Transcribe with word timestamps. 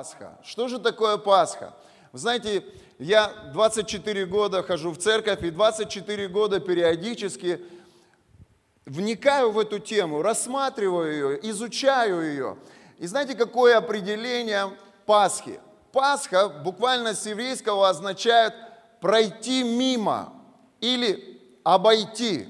Пасха. 0.00 0.38
Что 0.42 0.68
же 0.68 0.78
такое 0.78 1.18
Пасха? 1.18 1.74
Вы 2.12 2.18
знаете, 2.18 2.64
я 2.98 3.28
24 3.52 4.24
года 4.24 4.62
хожу 4.62 4.92
в 4.92 4.96
церковь, 4.96 5.42
и 5.42 5.50
24 5.50 6.28
года 6.28 6.58
периодически 6.58 7.60
вникаю 8.86 9.50
в 9.50 9.58
эту 9.58 9.78
тему, 9.78 10.22
рассматриваю 10.22 11.12
ее, 11.12 11.50
изучаю 11.50 12.22
ее. 12.22 12.56
И 12.98 13.06
знаете, 13.06 13.34
какое 13.34 13.76
определение 13.76 14.70
Пасхи? 15.04 15.60
Пасха 15.92 16.48
буквально 16.48 17.14
с 17.14 17.26
еврейского 17.26 17.88
означает 17.88 18.54
пройти 19.02 19.62
мимо 19.64 20.32
или 20.80 21.29
обойти. 21.64 22.48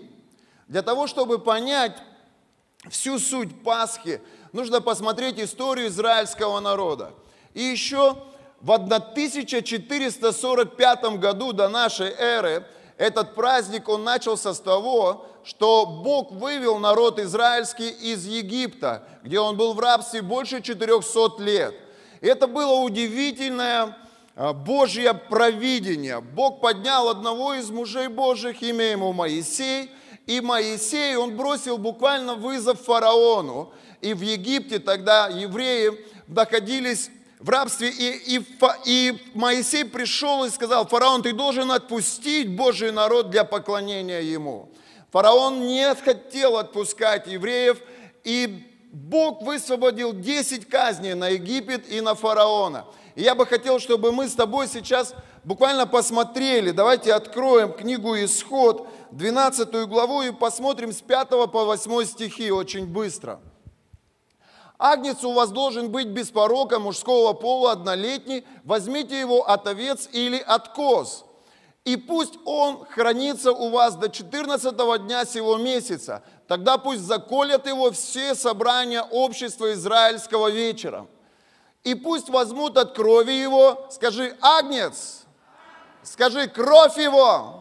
Для 0.68 0.82
того, 0.82 1.06
чтобы 1.06 1.38
понять 1.38 1.96
всю 2.88 3.18
суть 3.18 3.62
Пасхи, 3.62 4.20
нужно 4.52 4.80
посмотреть 4.80 5.38
историю 5.38 5.88
израильского 5.88 6.60
народа. 6.60 7.12
И 7.54 7.62
еще 7.62 8.16
в 8.60 8.72
1445 8.72 11.18
году 11.18 11.52
до 11.52 11.68
нашей 11.68 12.10
эры 12.10 12.66
этот 12.96 13.34
праздник, 13.34 13.88
он 13.88 14.04
начался 14.04 14.52
с 14.52 14.60
того, 14.60 15.26
что 15.42 15.86
Бог 15.86 16.32
вывел 16.32 16.78
народ 16.78 17.18
израильский 17.18 17.88
из 17.88 18.26
Египта, 18.26 19.08
где 19.22 19.40
он 19.40 19.56
был 19.56 19.72
в 19.72 19.80
рабстве 19.80 20.20
больше 20.20 20.60
400 20.60 21.42
лет. 21.42 21.74
И 22.20 22.26
это 22.26 22.46
было 22.46 22.80
удивительное 22.80 23.96
Божье 24.36 25.14
провидение. 25.14 26.20
Бог 26.20 26.60
поднял 26.60 27.08
одного 27.08 27.54
из 27.54 27.70
мужей 27.70 28.08
Божьих, 28.08 28.62
имя 28.62 28.86
ему 28.86 29.12
Моисей, 29.12 29.90
и 30.26 30.40
Моисей, 30.40 31.16
он 31.16 31.36
бросил 31.36 31.76
буквально 31.76 32.36
вызов 32.36 32.80
фараону. 32.80 33.72
И 34.00 34.14
в 34.14 34.20
Египте 34.20 34.78
тогда 34.78 35.28
евреи 35.28 35.92
находились 36.28 37.10
в 37.40 37.48
рабстве, 37.48 37.90
и, 37.90 38.36
и, 38.36 38.46
и 38.86 39.18
Моисей 39.34 39.84
пришел 39.84 40.44
и 40.44 40.50
сказал, 40.50 40.86
фараон, 40.86 41.22
ты 41.22 41.32
должен 41.32 41.72
отпустить 41.72 42.54
Божий 42.54 42.92
народ 42.92 43.30
для 43.30 43.44
поклонения 43.44 44.20
ему. 44.20 44.70
Фараон 45.10 45.66
не 45.66 45.94
хотел 45.94 46.56
отпускать 46.58 47.26
евреев, 47.26 47.80
и 48.24 48.66
Бог 48.92 49.42
высвободил 49.42 50.12
10 50.12 50.68
казней 50.68 51.14
на 51.14 51.30
Египет 51.30 51.90
и 51.90 52.00
на 52.00 52.14
фараона. 52.14 52.86
И 53.14 53.22
я 53.22 53.34
бы 53.34 53.46
хотел, 53.46 53.78
чтобы 53.78 54.12
мы 54.12 54.28
с 54.28 54.34
тобой 54.34 54.68
сейчас 54.68 55.14
буквально 55.44 55.86
посмотрели, 55.86 56.70
давайте 56.70 57.12
откроем 57.12 57.72
книгу 57.72 58.14
Исход, 58.16 58.86
12 59.10 59.88
главу, 59.88 60.22
и 60.22 60.30
посмотрим 60.30 60.92
с 60.92 61.00
5 61.00 61.28
по 61.50 61.64
8 61.64 62.04
стихи 62.04 62.50
очень 62.50 62.86
быстро. 62.86 63.40
Агнец 64.78 65.22
у 65.24 65.32
вас 65.32 65.50
должен 65.50 65.90
быть 65.90 66.06
без 66.06 66.30
порока 66.30 66.78
мужского 66.78 67.34
пола, 67.34 67.72
однолетний. 67.72 68.46
Возьмите 68.64 69.20
его 69.20 69.46
от 69.46 69.66
овец 69.66 70.08
или 70.10 70.38
от 70.38 70.68
коз. 70.68 71.26
И 71.84 71.96
пусть 71.96 72.38
он 72.46 72.86
хранится 72.86 73.52
у 73.52 73.68
вас 73.68 73.96
до 73.96 74.08
14 74.08 74.74
дня 75.02 75.26
сего 75.26 75.58
месяца. 75.58 76.22
Тогда 76.48 76.78
пусть 76.78 77.02
заколят 77.02 77.66
его 77.66 77.90
все 77.90 78.34
собрания 78.34 79.02
общества 79.02 79.72
израильского 79.74 80.50
вечером. 80.50 81.08
И 81.84 81.94
пусть 81.94 82.28
возьмут 82.28 82.76
от 82.76 82.94
крови 82.94 83.32
его, 83.32 83.86
скажи, 83.90 84.36
агнец, 84.40 85.22
скажи, 86.02 86.46
кровь 86.46 86.98
его, 86.98 87.60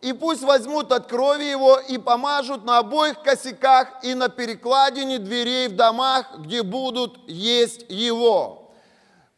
и 0.00 0.12
пусть 0.12 0.42
возьмут 0.42 0.92
от 0.92 1.08
крови 1.08 1.44
его 1.44 1.78
и 1.78 1.98
помажут 1.98 2.64
на 2.64 2.78
обоих 2.78 3.20
косяках 3.22 4.04
и 4.04 4.14
на 4.14 4.28
перекладине 4.28 5.18
дверей 5.18 5.68
в 5.68 5.76
домах, 5.76 6.38
где 6.38 6.62
будут 6.62 7.18
есть 7.28 7.84
его. 7.88 8.70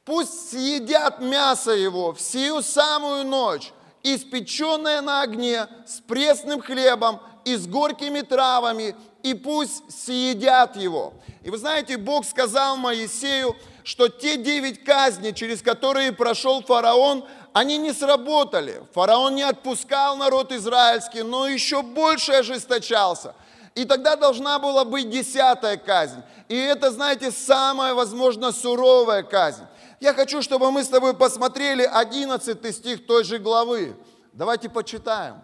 Пусть 0.05 0.51
съедят 0.51 1.21
мясо 1.21 1.71
его 1.73 2.13
всю 2.13 2.63
самую 2.63 3.25
ночь, 3.25 3.73
испеченное 4.03 5.01
на 5.01 5.23
огне, 5.23 5.67
с 5.87 6.01
пресным 6.01 6.61
хлебом 6.61 7.21
и 7.45 7.57
с 7.57 7.67
горькими 7.67 8.21
травами, 8.21 8.97
и 9.23 9.35
пусть 9.35 9.91
съедят 9.91 10.77
его. 10.77 11.15
И 11.43 11.51
вы 11.51 11.59
знаете, 11.59 11.97
Бог 11.97 12.25
сказал 12.25 12.77
Моисею, 12.77 13.57
что 13.85 14.09
те 14.09 14.37
девять 14.37 14.85
казней, 14.85 15.33
через 15.33 15.63
которые 15.63 16.13
прошел 16.13 16.63
фараон, 16.63 17.25
они 17.53 17.79
не 17.79 17.93
сработали. 17.93 18.83
Фараон 18.93 19.35
не 19.35 19.43
отпускал 19.43 20.17
народ 20.17 20.53
израильский, 20.53 21.23
но 21.23 21.49
еще 21.49 21.83
больше 21.83 22.33
ожесточался. 22.33 23.35
И 23.75 23.85
тогда 23.85 24.17
должна 24.17 24.59
была 24.59 24.85
быть 24.85 25.11
десятая 25.11 25.77
казнь. 25.77 26.23
И 26.49 26.57
это, 26.57 26.91
знаете, 26.91 27.31
самая, 27.31 27.95
возможно, 27.95 28.53
суровая 28.53 29.23
казнь. 29.23 29.65
Я 30.01 30.15
хочу, 30.15 30.43
чтобы 30.43 30.71
мы 30.71 30.83
с 30.83 30.89
тобой 30.89 31.15
посмотрели 31.15 31.83
11 31.83 32.75
стих 32.75 33.07
той 33.07 33.25
же 33.25 33.39
главы. 33.39 33.97
Давайте 34.33 34.69
почитаем. 34.69 35.41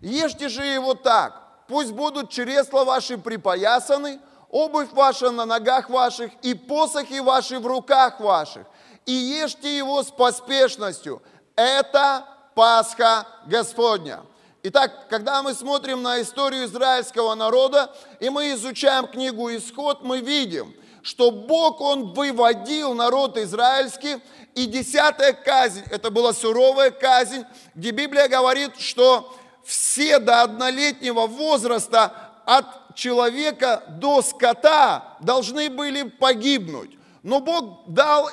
Ешьте 0.00 0.48
же 0.48 0.64
его 0.64 0.94
так, 0.94 1.43
пусть 1.68 1.92
будут 1.92 2.30
чресла 2.30 2.84
ваши 2.84 3.18
припоясаны, 3.18 4.20
обувь 4.50 4.92
ваша 4.92 5.30
на 5.30 5.44
ногах 5.44 5.90
ваших 5.90 6.30
и 6.42 6.54
посохи 6.54 7.18
ваши 7.20 7.58
в 7.58 7.66
руках 7.66 8.20
ваших, 8.20 8.66
и 9.06 9.12
ешьте 9.12 9.76
его 9.76 10.02
с 10.02 10.10
поспешностью, 10.10 11.22
это 11.56 12.26
Пасха 12.54 13.26
Господня. 13.46 14.22
Итак, 14.62 15.08
когда 15.10 15.42
мы 15.42 15.52
смотрим 15.52 16.02
на 16.02 16.22
историю 16.22 16.64
израильского 16.64 17.34
народа, 17.34 17.94
и 18.20 18.30
мы 18.30 18.52
изучаем 18.52 19.06
книгу 19.06 19.54
«Исход», 19.54 20.02
мы 20.02 20.20
видим, 20.20 20.74
что 21.02 21.30
Бог, 21.30 21.82
Он 21.82 22.14
выводил 22.14 22.94
народ 22.94 23.36
израильский, 23.36 24.22
и 24.54 24.66
десятая 24.66 25.32
казнь, 25.32 25.82
это 25.90 26.10
была 26.10 26.32
суровая 26.32 26.90
казнь, 26.90 27.44
где 27.74 27.90
Библия 27.90 28.28
говорит, 28.28 28.80
что 28.80 29.36
все 29.64 30.18
до 30.18 30.42
однолетнего 30.42 31.26
возраста 31.26 32.12
от 32.46 32.94
человека 32.94 33.82
до 33.88 34.22
скота 34.22 35.16
должны 35.20 35.70
были 35.70 36.02
погибнуть. 36.02 36.98
Но 37.22 37.40
Бог 37.40 37.88
дал 37.88 38.30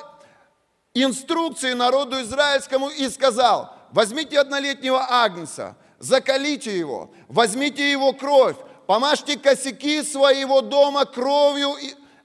инструкции 0.94 1.72
народу 1.72 2.20
израильскому 2.20 2.90
и 2.90 3.08
сказал, 3.08 3.74
возьмите 3.92 4.38
однолетнего 4.38 5.06
агнца, 5.08 5.76
закалите 5.98 6.78
его, 6.78 7.10
возьмите 7.28 7.90
его 7.90 8.12
кровь, 8.12 8.56
помажьте 8.86 9.38
косяки 9.38 10.02
своего 10.02 10.60
дома 10.60 11.06
кровью 11.06 11.74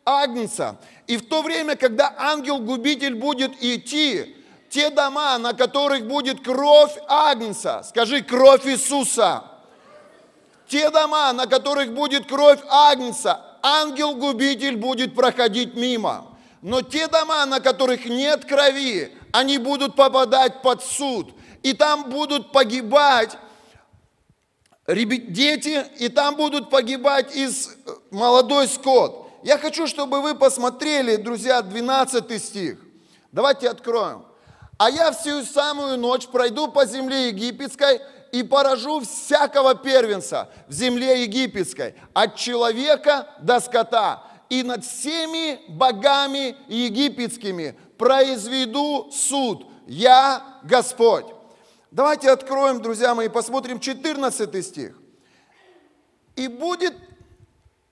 агнца. 0.05 0.77
И 1.07 1.17
в 1.17 1.27
то 1.27 1.41
время, 1.41 1.75
когда 1.75 2.13
ангел-губитель 2.17 3.15
будет 3.15 3.51
идти, 3.63 4.36
те 4.69 4.89
дома, 4.89 5.37
на 5.37 5.53
которых 5.53 6.07
будет 6.07 6.43
кровь 6.43 6.93
агнца, 7.07 7.83
скажи, 7.87 8.21
кровь 8.21 8.65
Иисуса, 8.65 9.43
те 10.67 10.89
дома, 10.89 11.31
на 11.33 11.47
которых 11.47 11.93
будет 11.93 12.27
кровь 12.27 12.59
агнца, 12.67 13.57
ангел-губитель 13.61 14.75
будет 14.75 15.15
проходить 15.15 15.75
мимо. 15.75 16.37
Но 16.61 16.81
те 16.81 17.07
дома, 17.07 17.45
на 17.45 17.59
которых 17.59 18.05
нет 18.05 18.45
крови, 18.45 19.15
они 19.31 19.57
будут 19.57 19.95
попадать 19.95 20.61
под 20.61 20.83
суд. 20.83 21.33
И 21.63 21.73
там 21.73 22.09
будут 22.09 22.51
погибать 22.51 23.37
дети, 24.87 25.85
и 25.99 26.09
там 26.09 26.35
будут 26.35 26.69
погибать 26.69 27.35
из 27.35 27.67
э, 27.67 27.91
молодой 28.11 28.67
скот. 28.67 29.29
Я 29.43 29.57
хочу, 29.57 29.85
чтобы 29.85 30.21
вы 30.21 30.33
посмотрели, 30.33 31.17
друзья, 31.17 31.61
12 31.61 32.41
стих. 32.41 32.79
Давайте 33.31 33.69
откроем. 33.69 34.25
«А 34.77 34.89
я 34.89 35.11
всю 35.11 35.43
самую 35.43 35.97
ночь 35.97 36.27
пройду 36.27 36.67
по 36.67 36.85
земле 36.85 37.29
египетской 37.29 38.01
и 38.31 38.43
поражу 38.43 39.01
всякого 39.01 39.75
первенца 39.75 40.49
в 40.67 40.73
земле 40.73 41.23
египетской, 41.23 41.95
от 42.13 42.35
человека 42.35 43.27
до 43.39 43.59
скота, 43.59 44.23
и 44.49 44.63
над 44.63 44.85
всеми 44.85 45.59
богами 45.67 46.55
египетскими 46.67 47.77
произведу 47.97 49.09
суд. 49.11 49.65
Я 49.87 50.43
Господь. 50.63 51.25
Давайте 51.91 52.29
откроем, 52.29 52.81
друзья 52.81 53.15
мои, 53.15 53.29
посмотрим 53.29 53.79
14 53.79 54.65
стих. 54.65 54.97
И 56.35 56.47
будет, 56.47 56.93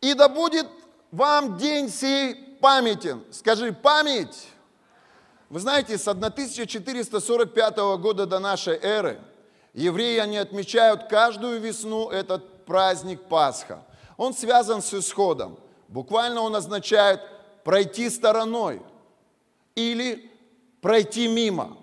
и 0.02 0.14
да 0.14 0.30
будет 0.30 0.68
вам 1.12 1.58
день 1.58 1.90
сей 1.90 2.36
памятен. 2.62 3.24
Скажи, 3.32 3.74
память. 3.74 4.48
Вы 5.50 5.60
знаете, 5.60 5.98
с 5.98 6.08
1445 6.08 7.78
года 8.00 8.26
до 8.26 8.40
нашей 8.40 8.78
эры 8.78 9.22
евреи, 9.74 10.18
они 10.18 10.38
отмечают 10.38 11.04
каждую 11.04 11.60
весну 11.60 12.10
этот 12.10 12.66
праздник 12.66 13.22
Пасха. 13.24 13.86
Он 14.18 14.34
связан 14.34 14.82
с 14.82 14.94
исходом. 14.94 15.60
Буквально 15.88 16.42
он 16.42 16.56
означает 16.56 17.22
пройти 17.64 18.10
стороной 18.10 18.82
или 19.76 20.32
пройти 20.82 21.28
мимо. 21.28 21.78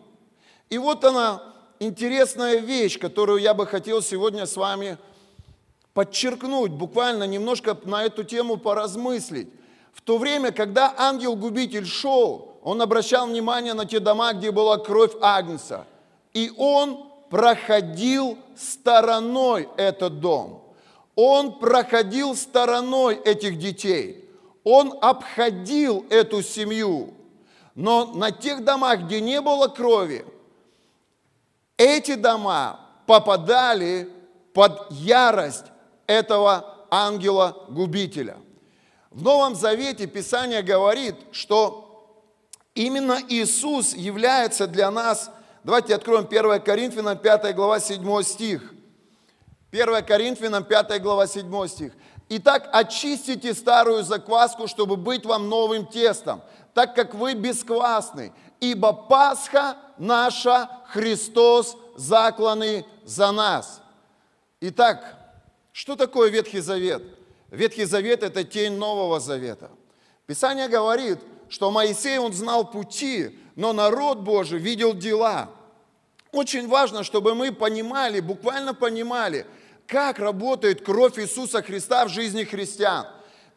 И 0.68 0.78
вот 0.78 1.04
она, 1.04 1.42
интересная 1.78 2.56
вещь, 2.56 2.98
которую 2.98 3.40
я 3.40 3.54
бы 3.54 3.66
хотел 3.66 4.02
сегодня 4.02 4.46
с 4.46 4.56
вами 4.56 4.98
подчеркнуть, 5.94 6.72
буквально 6.72 7.24
немножко 7.24 7.78
на 7.84 8.02
эту 8.02 8.24
тему 8.24 8.56
поразмыслить. 8.56 9.48
В 9.92 10.00
то 10.00 10.18
время, 10.18 10.50
когда 10.50 10.92
ангел-губитель 10.96 11.86
шел, 11.86 12.51
он 12.62 12.80
обращал 12.80 13.26
внимание 13.26 13.74
на 13.74 13.84
те 13.86 13.98
дома, 13.98 14.32
где 14.32 14.52
была 14.52 14.78
кровь 14.78 15.12
Агнца. 15.20 15.84
И 16.32 16.52
он 16.56 17.06
проходил 17.28 18.38
стороной 18.56 19.68
этот 19.76 20.20
дом. 20.20 20.62
Он 21.16 21.58
проходил 21.58 22.36
стороной 22.36 23.16
этих 23.16 23.58
детей. 23.58 24.30
Он 24.64 24.96
обходил 25.00 26.06
эту 26.08 26.42
семью. 26.42 27.14
Но 27.74 28.06
на 28.14 28.30
тех 28.30 28.64
домах, 28.64 29.00
где 29.00 29.20
не 29.20 29.40
было 29.40 29.66
крови, 29.66 30.24
эти 31.76 32.14
дома 32.14 32.80
попадали 33.06 34.08
под 34.54 34.90
ярость 34.90 35.64
этого 36.06 36.86
ангела-губителя. 36.90 38.36
В 39.10 39.22
Новом 39.22 39.54
Завете 39.56 40.06
Писание 40.06 40.62
говорит, 40.62 41.16
что 41.32 41.91
именно 42.74 43.18
Иисус 43.28 43.94
является 43.94 44.66
для 44.66 44.90
нас, 44.90 45.30
давайте 45.64 45.94
откроем 45.94 46.26
1 46.26 46.60
Коринфянам 46.62 47.18
5 47.18 47.54
глава 47.54 47.80
7 47.80 48.22
стих. 48.22 48.72
1 49.70 50.04
Коринфянам 50.04 50.64
5 50.64 51.02
глава 51.02 51.26
7 51.26 51.68
стих. 51.68 51.92
Итак, 52.28 52.68
очистите 52.72 53.52
старую 53.54 54.04
закваску, 54.04 54.66
чтобы 54.66 54.96
быть 54.96 55.26
вам 55.26 55.48
новым 55.48 55.86
тестом, 55.86 56.42
так 56.72 56.94
как 56.94 57.14
вы 57.14 57.34
бесквасны, 57.34 58.32
ибо 58.60 58.92
Пасха 58.92 59.76
наша 59.98 60.70
Христос 60.88 61.76
закланный 61.96 62.86
за 63.04 63.32
нас. 63.32 63.82
Итак, 64.60 65.18
что 65.72 65.96
такое 65.96 66.30
Ветхий 66.30 66.60
Завет? 66.60 67.02
Ветхий 67.50 67.84
Завет– 67.84 68.22
это 68.22 68.44
тень 68.44 68.76
Нового 68.76 69.20
Завета. 69.20 69.70
Писание 70.26 70.68
говорит, 70.68 71.18
что 71.52 71.70
Моисей, 71.70 72.16
он 72.16 72.32
знал 72.32 72.64
пути, 72.64 73.38
но 73.56 73.74
народ 73.74 74.20
Божий 74.20 74.58
видел 74.58 74.94
дела. 74.94 75.50
Очень 76.32 76.66
важно, 76.66 77.04
чтобы 77.04 77.34
мы 77.34 77.52
понимали, 77.52 78.20
буквально 78.20 78.72
понимали, 78.72 79.44
как 79.86 80.18
работает 80.18 80.82
кровь 80.82 81.18
Иисуса 81.18 81.62
Христа 81.62 82.06
в 82.06 82.08
жизни 82.08 82.44
христиан. 82.44 83.06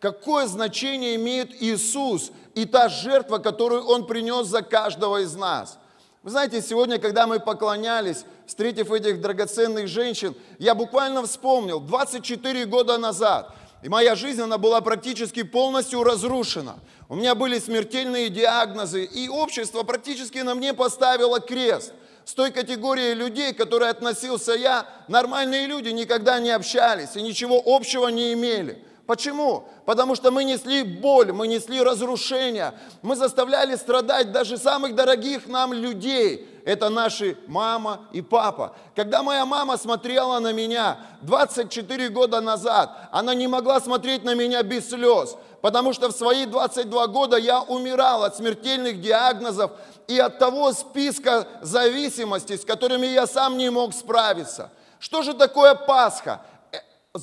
Какое 0.02 0.46
значение 0.46 1.16
имеет 1.16 1.56
Иисус 1.64 2.34
и 2.54 2.66
та 2.66 2.90
жертва, 2.90 3.38
которую 3.38 3.86
Он 3.86 4.06
принес 4.06 4.48
за 4.48 4.62
каждого 4.62 5.22
из 5.22 5.34
нас– 5.34 5.80
вы 6.26 6.32
знаете, 6.32 6.60
сегодня, 6.60 6.98
когда 6.98 7.28
мы 7.28 7.40
поклонялись, 7.40 8.26
встретив 8.48 8.92
этих 8.92 9.22
драгоценных 9.22 9.88
женщин, 9.88 10.34
я 10.58 10.74
буквально 10.74 11.22
вспомнил, 11.22 11.80
24 11.80 12.66
года 12.66 12.98
назад, 12.98 13.54
и 13.84 13.90
моя 13.90 14.16
жизнь, 14.16 14.42
она 14.42 14.58
была 14.58 14.82
практически 14.82 15.44
полностью 15.44 16.04
разрушена. 16.04 16.80
У 17.08 17.16
меня 17.16 17.36
были 17.36 17.60
смертельные 17.60 18.30
диагнозы, 18.30 19.04
и 19.04 19.30
общество 19.30 19.84
практически 19.84 20.40
на 20.40 20.56
мне 20.56 20.74
поставило 20.74 21.40
крест. 21.40 21.94
С 22.26 22.34
той 22.34 22.52
категорией 22.52 23.14
людей, 23.14 23.54
к 23.54 23.58
которой 23.58 23.90
относился 23.90 24.54
я, 24.54 24.88
нормальные 25.08 25.68
люди 25.68 25.90
никогда 25.90 26.40
не 26.40 26.50
общались 26.50 27.16
и 27.16 27.22
ничего 27.22 27.62
общего 27.64 28.08
не 28.08 28.34
имели. 28.34 28.84
Почему? 29.06 29.68
Потому 29.86 30.16
что 30.16 30.32
мы 30.32 30.44
несли 30.44 30.82
боль, 30.82 31.32
мы 31.32 31.48
несли 31.48 31.80
разрушение, 31.80 32.74
мы 33.04 33.16
заставляли 33.16 33.76
страдать 33.76 34.32
даже 34.32 34.58
самых 34.58 34.96
дорогих 34.96 35.48
нам 35.48 35.74
людей. 35.74 36.50
Это 36.66 36.90
наши 36.90 37.38
мама 37.48 38.08
и 38.12 38.22
папа. 38.22 38.76
Когда 38.96 39.22
моя 39.22 39.46
мама 39.46 39.78
смотрела 39.78 40.40
на 40.40 40.52
меня 40.52 40.98
24 41.22 42.10
года 42.10 42.42
назад, 42.42 43.08
она 43.12 43.36
не 43.36 43.48
могла 43.48 43.80
смотреть 43.80 44.24
на 44.24 44.34
меня 44.34 44.64
без 44.64 44.90
слез, 44.90 45.38
потому 45.62 45.94
что 45.94 46.10
в 46.10 46.12
свои 46.12 46.46
22 46.48 47.08
года 47.08 47.38
я 47.38 47.62
умирал 47.62 48.24
от 48.24 48.36
смертельных 48.36 49.00
диагнозов 49.00 49.72
и 50.08 50.18
от 50.20 50.40
того 50.40 50.74
списка 50.74 51.48
зависимостей, 51.62 52.58
с 52.58 52.66
которыми 52.66 53.06
я 53.06 53.28
сам 53.28 53.58
не 53.58 53.70
мог 53.70 53.94
справиться. 53.94 54.72
Что 55.00 55.22
же 55.22 55.36
такое 55.36 55.76
Пасха? 55.76 56.42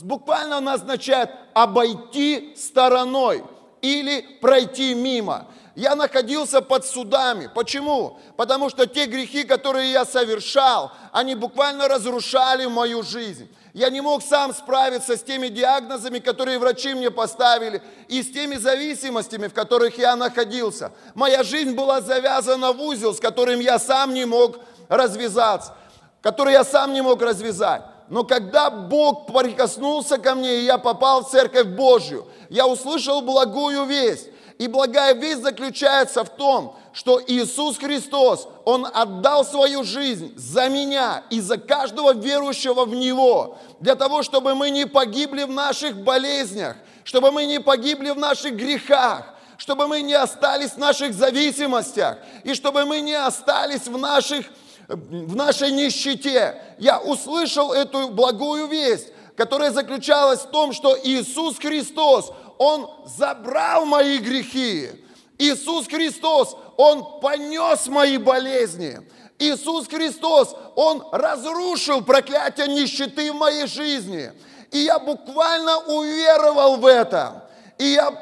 буквально 0.01 0.59
она 0.59 0.75
означает 0.75 1.31
обойти 1.53 2.55
стороной 2.57 3.45
или 3.83 4.23
пройти 4.41 4.95
мимо. 4.95 5.49
Я 5.75 5.95
находился 5.95 6.61
под 6.61 6.85
судами. 6.85 7.51
Почему? 7.55 8.19
Потому 8.37 8.69
что 8.69 8.87
те 8.87 9.07
грехи, 9.07 9.45
которые 9.45 9.91
я 9.93 10.05
совершал, 10.05 10.93
они 11.13 11.35
буквально 11.35 11.89
разрушали 11.89 12.67
мою 12.67 13.03
жизнь. 13.03 13.49
Я 13.73 13.89
не 13.89 14.03
мог 14.03 14.23
сам 14.23 14.53
справиться 14.53 15.17
с 15.17 15.23
теми 15.23 15.49
диагнозами, 15.49 16.19
которые 16.19 16.59
врачи 16.59 16.93
мне 16.93 17.11
поставили, 17.11 17.81
и 18.09 18.23
с 18.23 18.31
теми 18.31 18.57
зависимостями, 18.57 19.47
в 19.47 19.55
которых 19.55 19.97
я 19.97 20.15
находился. 20.15 20.93
Моя 21.15 21.43
жизнь 21.43 21.75
была 21.75 22.03
завязана 22.03 22.73
в 22.73 22.83
узел, 22.83 23.15
с 23.15 23.21
которым 23.21 23.61
я 23.61 23.79
сам 23.79 24.13
не 24.13 24.27
мог 24.27 24.59
развязаться, 24.91 25.75
который 26.21 26.53
я 26.53 26.65
сам 26.65 26.93
не 26.93 27.01
мог 27.01 27.23
развязать. 27.23 27.83
Но 28.11 28.25
когда 28.25 28.69
Бог 28.69 29.27
прикоснулся 29.27 30.19
ко 30.19 30.35
мне, 30.35 30.59
и 30.59 30.65
я 30.65 30.77
попал 30.77 31.25
в 31.25 31.31
Церковь 31.31 31.69
Божью, 31.69 32.27
я 32.51 32.67
услышал 32.67 33.23
благую 33.23 33.87
весть. 33.87 34.29
И 34.59 34.67
благая 34.67 35.15
весть 35.15 35.43
заключается 35.43 36.25
в 36.25 36.31
том, 36.31 36.77
что 36.93 37.21
Иисус 37.27 37.79
Христос, 37.79 38.49
Он 38.65 38.87
отдал 38.93 39.45
свою 39.45 39.83
жизнь 39.83 40.33
за 40.37 40.69
меня 40.69 41.23
и 41.31 41.41
за 41.41 41.59
каждого 41.59 42.15
верующего 42.15 42.85
в 42.85 42.95
Него, 42.95 43.59
для 43.81 43.95
того, 43.95 44.23
чтобы 44.23 44.55
мы 44.55 44.71
не 44.71 44.87
погибли 44.87 45.45
в 45.45 45.51
наших 45.51 45.97
болезнях, 45.97 46.77
чтобы 47.05 47.33
мы 47.33 47.47
не 47.47 47.61
погибли 47.61 48.11
в 48.11 48.19
наших 48.19 48.55
грехах, 48.55 49.35
чтобы 49.57 49.89
мы 49.89 50.03
не 50.03 50.15
остались 50.15 50.73
в 50.73 50.79
наших 50.79 51.15
зависимостях, 51.15 52.19
и 52.45 52.55
чтобы 52.55 52.85
мы 52.85 53.01
не 53.01 53.15
остались 53.15 53.87
в 53.87 53.97
наших 53.97 54.47
в 54.89 55.35
нашей 55.35 55.71
нищете. 55.71 56.61
Я 56.79 56.99
услышал 56.99 57.73
эту 57.73 58.09
благую 58.09 58.67
весть, 58.67 59.09
которая 59.37 59.71
заключалась 59.71 60.41
в 60.41 60.51
том, 60.51 60.73
что 60.73 60.97
Иисус 61.03 61.59
Христос, 61.59 62.33
Он 62.63 62.89
забрал 63.05 63.87
мои 63.87 64.19
грехи. 64.19 64.89
Иисус 65.37 65.89
Христос, 65.89 66.57
Он 66.77 67.21
понес 67.21 67.89
мои 67.89 68.19
болезни. 68.19 69.01
Иисус 69.41 69.89
Христос, 69.89 70.55
Он 70.77 71.05
разрушил 71.11 72.05
проклятие 72.05 72.69
нищеты 72.69 73.33
в 73.33 73.35
моей 73.35 73.67
жизни. 73.67 74.33
И 74.71 74.79
я 74.79 75.01
буквально 75.01 75.77
уверовал 75.79 76.77
в 76.77 76.87
это. 76.87 77.51
И 77.79 77.85
я 77.95 78.15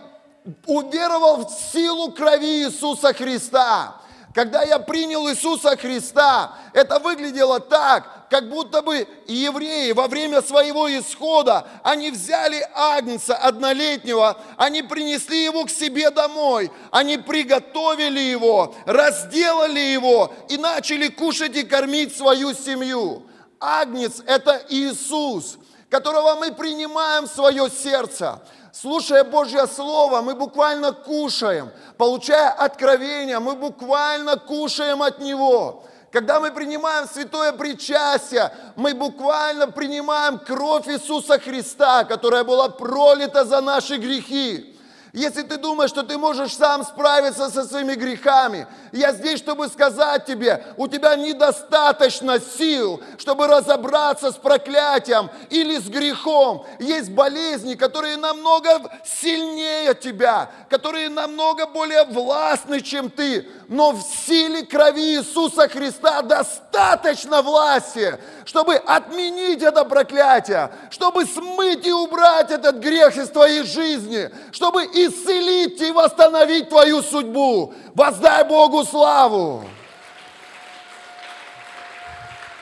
уверовал 0.64 1.44
в 1.47 1.50
силу 1.50 2.11
крови 2.11 2.64
Иисуса 2.64 3.12
Христа. 3.12 4.00
Когда 4.35 4.62
я 4.62 4.78
принял 4.78 5.28
Иисуса 5.28 5.76
Христа, 5.76 6.54
это 6.73 6.99
выглядело 6.99 7.61
так, 7.61 8.20
как 8.30 8.49
будто 8.49 8.80
бы 8.80 9.08
евреи 9.26 9.90
во 9.90 10.06
время 10.06 10.40
своего 10.40 10.88
исхода, 10.88 11.66
они 11.82 12.12
взяли 12.12 12.64
агнца 12.75 13.34
однолетнего, 13.34 14.38
они 14.56 14.82
принесли 14.82 15.42
его 15.44 15.64
к 15.64 15.70
себе 15.70 16.10
домой, 16.10 16.70
они 16.92 17.18
приготовили 17.18 18.20
его, 18.20 18.72
разделали 18.87 19.80
его 19.80 20.32
и 20.49 20.56
начали 20.56 21.08
кушать 21.08 21.56
и 21.56 21.64
кормить 21.64 22.16
свою 22.16 22.54
семью. 22.54 23.25
Агнец– 23.58 24.22
это 24.26 24.62
Иисус, 24.68 25.58
которого 25.90 26.37
мы 26.37 26.52
принимаем 26.52 27.25
в 27.26 27.32
свое 27.32 27.68
сердце. 27.68 28.40
Слушая 28.72 29.25
Божье 29.25 29.66
Слово, 29.66 30.22
мы 30.22 30.37
буквально 30.37 30.92
кушаем. 30.92 31.70
Получая 31.99 32.50
откровение, 32.50 33.40
мы 33.40 33.56
буквально 33.56 34.37
кушаем 34.37 35.02
от 35.02 35.18
Него. 35.18 35.84
Когда 36.11 36.40
мы 36.40 36.50
принимаем 36.50 37.07
святое 37.09 37.52
причастие, 37.52 38.52
мы 38.75 38.95
буквально 38.95 39.69
принимаем 39.71 40.40
кровь 40.40 40.88
Иисуса 40.88 41.38
Христа, 41.38 42.05
которая 42.05 42.43
была 42.43 42.69
пролита 42.69 43.45
за 43.45 43.61
наши 43.61 43.97
грехи. 43.97 44.70
Если 45.12 45.43
ты 45.43 45.57
думаешь, 45.57 45.90
что 45.90 46.05
ты 46.05 46.17
можешь 46.17 46.57
сам 46.57 46.85
справиться 46.85 47.50
со 47.50 47.64
своими 47.64 47.95
грехами, 47.95 48.69
я 48.93 49.12
здесь, 49.12 49.40
чтобы 49.40 49.67
сказать 49.69 50.25
тебе, 50.25 50.64
у 50.76 50.87
тебя 50.87 51.17
недостаточно 51.17 52.38
сил, 52.38 53.02
чтобы 53.19 53.49
разобраться 53.49 54.31
с 54.31 54.37
проклятием 54.37 55.29
или 55.49 55.79
с 55.79 55.88
грехом. 55.88 56.64
Есть 56.79 57.11
болезни, 57.11 57.75
которые 57.75 58.19
намного 58.19 58.83
сильнее 59.05 59.95
тебя, 59.95 60.49
которые 60.69 61.09
намного 61.09 61.67
более 61.67 62.05
властны, 62.05 62.81
чем 62.81 63.11
ты. 63.11 63.49
Но 63.69 63.93
в 63.93 64.02
силе 64.02 64.64
крови 64.64 65.17
Иисуса 65.17 65.69
Христа 65.69 66.23
достаточно 66.23 67.43
власти, 67.43 68.19
чтобы 68.45 68.76
отменить 68.76 69.62
это 69.62 69.85
проклятие, 69.85 70.73
чтобы 70.90 71.25
смыть 71.25 71.87
и 71.87 71.93
убрать 71.93 72.50
этот 72.50 72.76
грех 72.76 73.17
из 73.17 73.29
твоей 73.29 73.62
жизни, 73.64 74.31
чтобы 74.52 74.85
исцелить 75.07 75.80
и 75.80 75.90
восстановить 75.90 76.69
твою 76.69 77.02
судьбу. 77.02 77.75
Воздай 77.95 78.45
Богу 78.45 78.85
славу. 78.85 79.64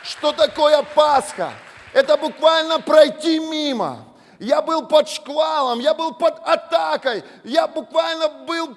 что 0.09 0.33
такое 0.33 0.83
Пасха. 0.95 1.53
Это 1.93 2.17
буквально 2.17 2.81
пройти 2.81 3.39
мимо. 3.39 4.05
Я 4.39 4.63
был 4.63 4.87
под 4.87 5.09
шквалом, 5.09 5.81
я 5.81 5.95
был 5.95 6.15
под 6.15 6.39
атакой, 6.45 7.25
я 7.43 7.67
буквально 7.67 8.29
был, 8.47 8.77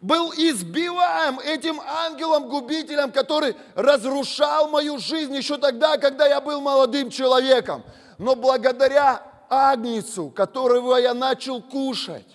был 0.00 0.32
избиваем 0.32 1.38
этим 1.40 1.80
ангелом-губителем, 1.80 3.12
который 3.12 3.54
разрушал 3.74 4.68
мою 4.68 4.98
жизнь 4.98 5.34
еще 5.34 5.58
тогда, 5.58 5.98
когда 5.98 6.26
я 6.26 6.40
был 6.40 6.60
молодым 6.60 7.10
человеком. 7.10 7.82
Но 8.18 8.34
благодаря 8.34 9.22
Агнецу, 9.50 10.30
которого 10.30 10.96
я 10.96 11.12
начал 11.12 11.60
кушать, 11.60 12.26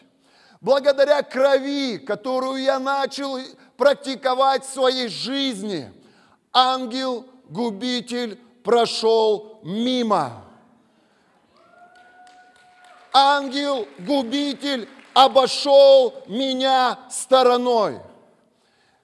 благодаря 0.62 1.22
крови, 1.24 1.98
которую 1.98 2.62
я 2.62 2.80
начал 2.80 3.40
практиковать 3.78 4.66
в 4.66 4.74
своей 4.74 5.08
жизни, 5.08 5.92
ангел-губитель 6.52 8.40
прошел 8.64 9.60
мимо. 9.64 10.46
Ангел-губитель 13.14 14.88
обошел 15.14 16.24
меня 16.28 17.00
стороной. 17.10 18.00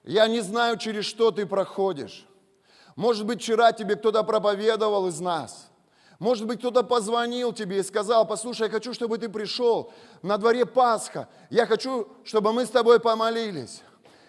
Я 0.04 0.28
не 0.28 0.40
знаю, 0.40 0.78
через 0.78 1.04
что 1.04 1.32
ты 1.32 1.46
проходишь. 1.46 2.26
Может 2.94 3.26
быть, 3.26 3.42
вчера 3.42 3.72
тебе 3.72 3.96
кто-то 3.96 4.22
проповедовал 4.22 5.08
из 5.08 5.20
нас. 5.20 5.65
Может 6.18 6.46
быть, 6.46 6.60
кто-то 6.60 6.82
позвонил 6.82 7.52
тебе 7.52 7.80
и 7.80 7.82
сказал, 7.82 8.26
послушай, 8.26 8.64
я 8.64 8.70
хочу, 8.70 8.94
чтобы 8.94 9.18
ты 9.18 9.28
пришел. 9.28 9.92
На 10.22 10.38
дворе 10.38 10.64
Пасха. 10.64 11.28
Я 11.50 11.66
хочу, 11.66 12.08
чтобы 12.24 12.52
мы 12.52 12.64
с 12.64 12.70
тобой 12.70 13.00
помолились. 13.00 13.82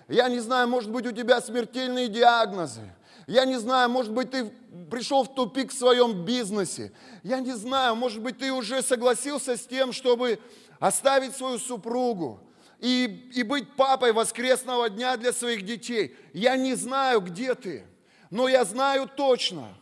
Я 0.09 0.29
не 0.29 0.39
знаю, 0.39 0.67
может 0.67 0.91
быть, 0.91 1.05
у 1.05 1.11
тебя 1.11 1.41
смертельные 1.41 2.07
диагнозы. 2.07 2.93
Я 3.25 3.43
не 3.45 3.57
знаю, 3.57 3.89
может 3.89 4.13
быть, 4.13 4.31
ты 4.31 4.51
пришел 4.89 5.23
в 5.23 5.33
тупик 5.33 5.71
в 5.71 5.77
своем 5.77 6.23
бизнесе. 6.23 6.93
Я 7.23 7.39
не 7.39 7.53
знаю, 7.53 7.95
может 7.95 8.21
быть, 8.21 8.37
ты 8.37 8.51
уже 8.51 8.81
согласился 8.81 9.57
с 9.57 9.65
тем, 9.65 9.91
чтобы 9.91 10.39
оставить 10.79 11.35
свою 11.35 11.59
супругу 11.59 12.39
и, 12.79 13.29
и 13.33 13.43
быть 13.43 13.75
папой 13.75 14.13
воскресного 14.13 14.89
дня 14.89 15.17
для 15.17 15.33
своих 15.33 15.65
детей. 15.65 16.15
Я 16.33 16.55
не 16.55 16.75
знаю, 16.75 17.19
где 17.19 17.53
ты, 17.53 17.85
но 18.29 18.47
я 18.47 18.63
знаю 18.63 19.09
точно, 19.13 19.73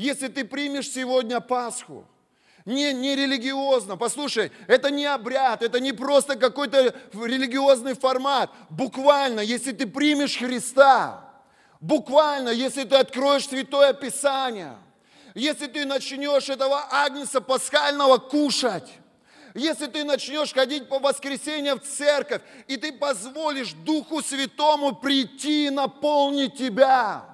если 0.00 0.28
ты 0.28 0.44
примешь 0.44 0.90
сегодня 0.90 1.40
Пасху, 1.40 2.06
не, 2.64 2.92
не 2.92 3.16
религиозно. 3.16 3.96
Послушай, 3.96 4.52
это 4.66 4.90
не 4.90 5.06
обряд, 5.06 5.62
это 5.62 5.80
не 5.80 5.92
просто 5.92 6.36
какой-то 6.36 6.94
религиозный 7.12 7.94
формат. 7.94 8.50
Буквально, 8.68 9.40
если 9.40 9.72
ты 9.72 9.86
примешь 9.86 10.36
Христа, 10.36 11.30
Буквально, 11.80 12.50
если 12.50 12.84
ты 12.84 12.96
откроешь 12.96 13.48
Святое 13.48 13.94
Писание, 13.94 14.76
если 15.34 15.66
ты 15.66 15.86
начнешь 15.86 16.50
этого 16.50 16.86
агнца 16.90 17.40
пасхального 17.40 18.18
кушать, 18.18 18.88
если 19.54 19.86
ты 19.86 20.04
начнешь 20.04 20.52
ходить 20.52 20.88
по 20.88 20.98
воскресеньям 20.98 21.80
в 21.80 21.84
церковь, 21.84 22.42
и 22.68 22.76
ты 22.76 22.92
позволишь 22.92 23.72
Духу 23.72 24.22
Святому 24.22 24.94
прийти 24.94 25.66
и 25.66 25.70
наполнить 25.70 26.56
тебя, 26.58 27.24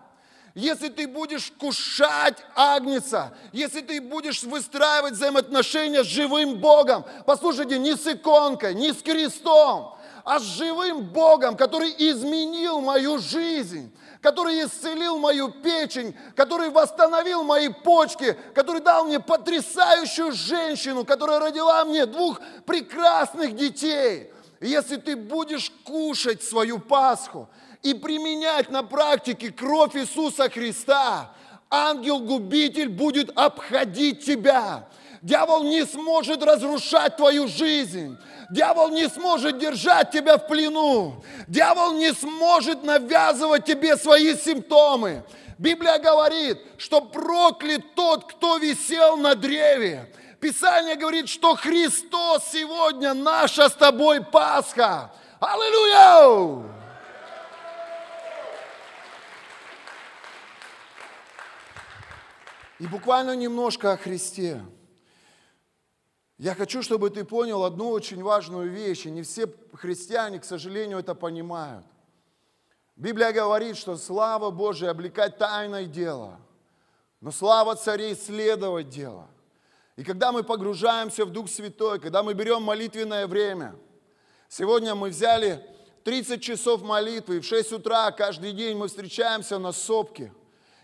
если 0.56 0.88
ты 0.88 1.06
будешь 1.06 1.52
кушать 1.58 2.38
агнца, 2.54 3.34
если 3.52 3.82
ты 3.82 4.00
будешь 4.00 4.42
выстраивать 4.42 5.12
взаимоотношения 5.12 6.02
с 6.02 6.06
живым 6.06 6.56
Богом, 6.56 7.04
послушайте, 7.26 7.78
не 7.78 7.94
с 7.94 8.06
иконкой, 8.06 8.74
не 8.74 8.94
с 8.94 9.02
крестом, 9.02 9.98
а 10.24 10.38
с 10.38 10.42
живым 10.44 11.02
Богом, 11.02 11.58
который 11.58 11.90
изменил 11.98 12.80
мою 12.80 13.18
жизнь, 13.18 13.94
который 14.22 14.64
исцелил 14.64 15.18
мою 15.18 15.50
печень, 15.50 16.16
который 16.34 16.70
восстановил 16.70 17.44
мои 17.44 17.68
почки, 17.68 18.34
который 18.54 18.80
дал 18.80 19.04
мне 19.04 19.20
потрясающую 19.20 20.32
женщину, 20.32 21.04
которая 21.04 21.38
родила 21.38 21.84
мне 21.84 22.06
двух 22.06 22.40
прекрасных 22.64 23.54
детей. 23.54 24.32
Если 24.62 24.96
ты 24.96 25.16
будешь 25.16 25.70
кушать 25.84 26.42
свою 26.42 26.78
Пасху 26.78 27.46
и 27.86 27.94
применять 27.94 28.68
на 28.68 28.82
практике 28.82 29.52
кровь 29.52 29.94
Иисуса 29.94 30.50
Христа, 30.50 31.30
ангел-губитель 31.70 32.88
будет 32.88 33.30
обходить 33.38 34.24
тебя. 34.24 34.88
Дьявол 35.22 35.62
не 35.62 35.84
сможет 35.86 36.42
разрушать 36.42 37.16
твою 37.16 37.46
жизнь. 37.46 38.16
Дьявол 38.50 38.90
не 38.90 39.08
сможет 39.08 39.58
держать 39.58 40.10
тебя 40.10 40.36
в 40.36 40.48
плену. 40.48 41.22
Дьявол 41.46 41.92
не 41.92 42.12
сможет 42.12 42.82
навязывать 42.82 43.64
тебе 43.64 43.96
свои 43.96 44.36
симптомы. 44.36 45.22
Библия 45.58 45.98
говорит, 45.98 46.58
что 46.78 47.00
проклят 47.00 47.94
тот, 47.94 48.32
кто 48.32 48.56
висел 48.58 49.16
на 49.16 49.36
древе. 49.36 50.12
Писание 50.40 50.96
говорит, 50.96 51.28
что 51.28 51.54
Христос 51.54 52.42
сегодня 52.52 53.14
наша 53.14 53.68
с 53.68 53.72
тобой 53.72 54.22
Пасха. 54.24 55.12
Аллилуйя! 55.38 56.85
И 62.78 62.86
буквально 62.86 63.34
немножко 63.34 63.92
о 63.92 63.96
Христе. 63.96 64.62
Я 66.38 66.54
хочу, 66.54 66.82
чтобы 66.82 67.08
ты 67.08 67.24
понял 67.24 67.64
одну 67.64 67.88
очень 67.88 68.22
важную 68.22 68.70
вещь, 68.70 69.06
и 69.06 69.10
не 69.10 69.22
все 69.22 69.46
христиане, 69.72 70.38
к 70.38 70.44
сожалению, 70.44 70.98
это 70.98 71.14
понимают. 71.14 71.86
Библия 72.94 73.32
говорит, 73.32 73.76
что 73.76 73.96
слава 73.96 74.50
Божия 74.50 74.90
облекать 74.90 75.38
тайное 75.38 75.86
дело, 75.86 76.38
но 77.22 77.30
слава 77.30 77.74
царей 77.74 78.14
следовать 78.14 78.90
дело. 78.90 79.28
И 79.96 80.04
когда 80.04 80.30
мы 80.30 80.42
погружаемся 80.42 81.24
в 81.24 81.30
Дух 81.30 81.48
Святой, 81.48 81.98
когда 81.98 82.22
мы 82.22 82.34
берем 82.34 82.62
молитвенное 82.62 83.26
время, 83.26 83.74
сегодня 84.48 84.94
мы 84.94 85.08
взяли 85.08 85.66
30 86.04 86.42
часов 86.42 86.82
молитвы, 86.82 87.36
и 87.36 87.40
в 87.40 87.46
6 87.46 87.72
утра 87.72 88.10
каждый 88.12 88.52
день 88.52 88.76
мы 88.76 88.88
встречаемся 88.88 89.58
на 89.58 89.72
сопке, 89.72 90.32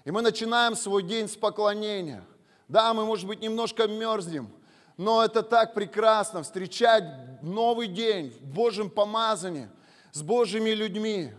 и 0.04 0.11
мы 0.11 0.23
начинаем 0.23 0.76
свой 0.76 1.02
день 1.02 1.28
с 1.28 1.37
поклонения. 1.37 2.25
Да, 2.68 2.94
мы, 2.94 3.04
может 3.04 3.26
быть, 3.26 3.40
немножко 3.40 3.87
мерзнем– 3.87 4.50
но 4.97 5.25
это 5.25 5.42
так 5.42 5.75
прекрасно 5.75 6.42
встречать 6.42 7.04
новый 7.42 7.88
день 7.88 8.30
в 8.40 8.54
Божьем 8.54 8.90
помазании, 8.90 9.68
с 10.12 10.23
Божьими 10.23 10.71
людьми. 10.71 11.32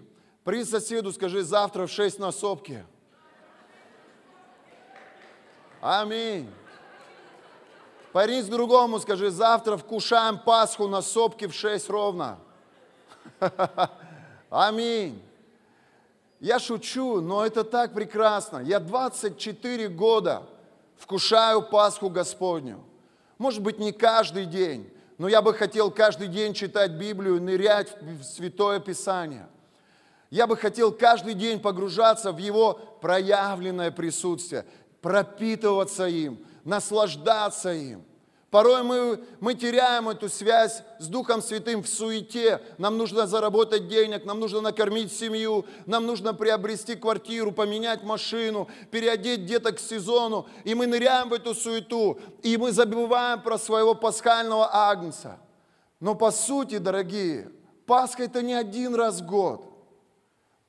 При 0.43 0.63
соседу 0.63 1.13
скажи, 1.13 1.43
завтра 1.43 1.87
в 1.87 1.91
6 1.91 2.19
на 2.19 2.31
сопке. 2.31 2.85
Аминь. 5.79 6.49
Парень 8.11 8.45
другому 8.45 8.99
скажи, 8.99 9.31
завтра 9.31 9.77
вкушаем 9.77 10.37
Пасху 10.37 10.87
на 10.87 11.01
сопке 11.01 11.47
в 11.47 11.53
6 11.53 11.89
ровно. 11.89 12.39
Аминь. 14.49 15.21
Я 16.43 16.59
шучу, 16.59 17.21
но 17.21 17.45
это 17.45 17.63
так 17.63 17.93
прекрасно. 17.93 18.57
Я 18.57 18.81
24 18.81 19.87
года 19.87 20.43
вкушаю 20.97 21.61
Пасху 21.61 22.09
Господню. 22.09 22.83
Может 23.37 23.61
быть, 23.61 23.79
не 23.79 23.93
каждый 23.93 24.45
день, 24.45 24.91
но 25.17 25.29
я 25.29 25.41
бы 25.41 25.53
хотел 25.53 25.89
каждый 25.89 26.27
день 26.27 26.53
читать 26.53 26.91
Библию, 26.91 27.41
нырять 27.41 27.95
в 28.01 28.23
Святое 28.23 28.81
Писание. 28.81 29.47
Я 30.31 30.45
бы 30.45 30.57
хотел 30.57 30.91
каждый 30.91 31.33
день 31.33 31.61
погружаться 31.61 32.33
в 32.33 32.37
Его 32.39 32.73
проявленное 33.01 33.91
присутствие, 33.91 34.65
пропитываться 35.01 36.07
им, 36.07 36.45
наслаждаться 36.65 37.71
им– 37.71 38.03
Порой 38.53 38.83
мы, 38.83 39.19
мы 39.39 39.55
теряем 39.55 40.09
эту 40.09 40.29
связь 40.29 40.83
с 40.99 41.07
Духом 41.07 41.41
Святым 41.41 41.81
в 41.81 41.89
суете. 41.89 42.61
Нам 42.77 42.99
нужно 42.99 43.25
заработать 43.25 43.87
денег, 43.87 44.25
нам 44.25 44.39
нужно 44.39 44.61
накормить 44.61 45.11
семью, 45.11 45.65
нам 45.87 46.05
нужно 46.05 46.35
приобрести 46.35 46.93
квартиру, 46.93 47.51
поменять 47.51 48.03
машину, 48.03 48.69
переодеть 48.91 49.47
деток 49.47 49.77
к 49.77 49.79
сезону. 49.79 50.47
И 50.65 50.75
мы 50.75 50.85
ныряем 50.85 51.29
в 51.29 51.33
эту 51.33 51.55
суету, 51.55 52.19
и 52.43 52.55
мы 52.57 52.71
забываем 52.71 53.41
про 53.41 53.57
своего 53.57 53.95
пасхального 53.95 54.69
агнца. 54.71 55.39
Но 55.99 56.13
по 56.13 56.29
сути, 56.29 56.77
дорогие, 56.77 57.49
Пасха 57.87 58.21
это 58.21 58.43
не 58.43 58.53
один 58.53 58.93
раз 58.93 59.21
в 59.21 59.25
год. 59.25 59.65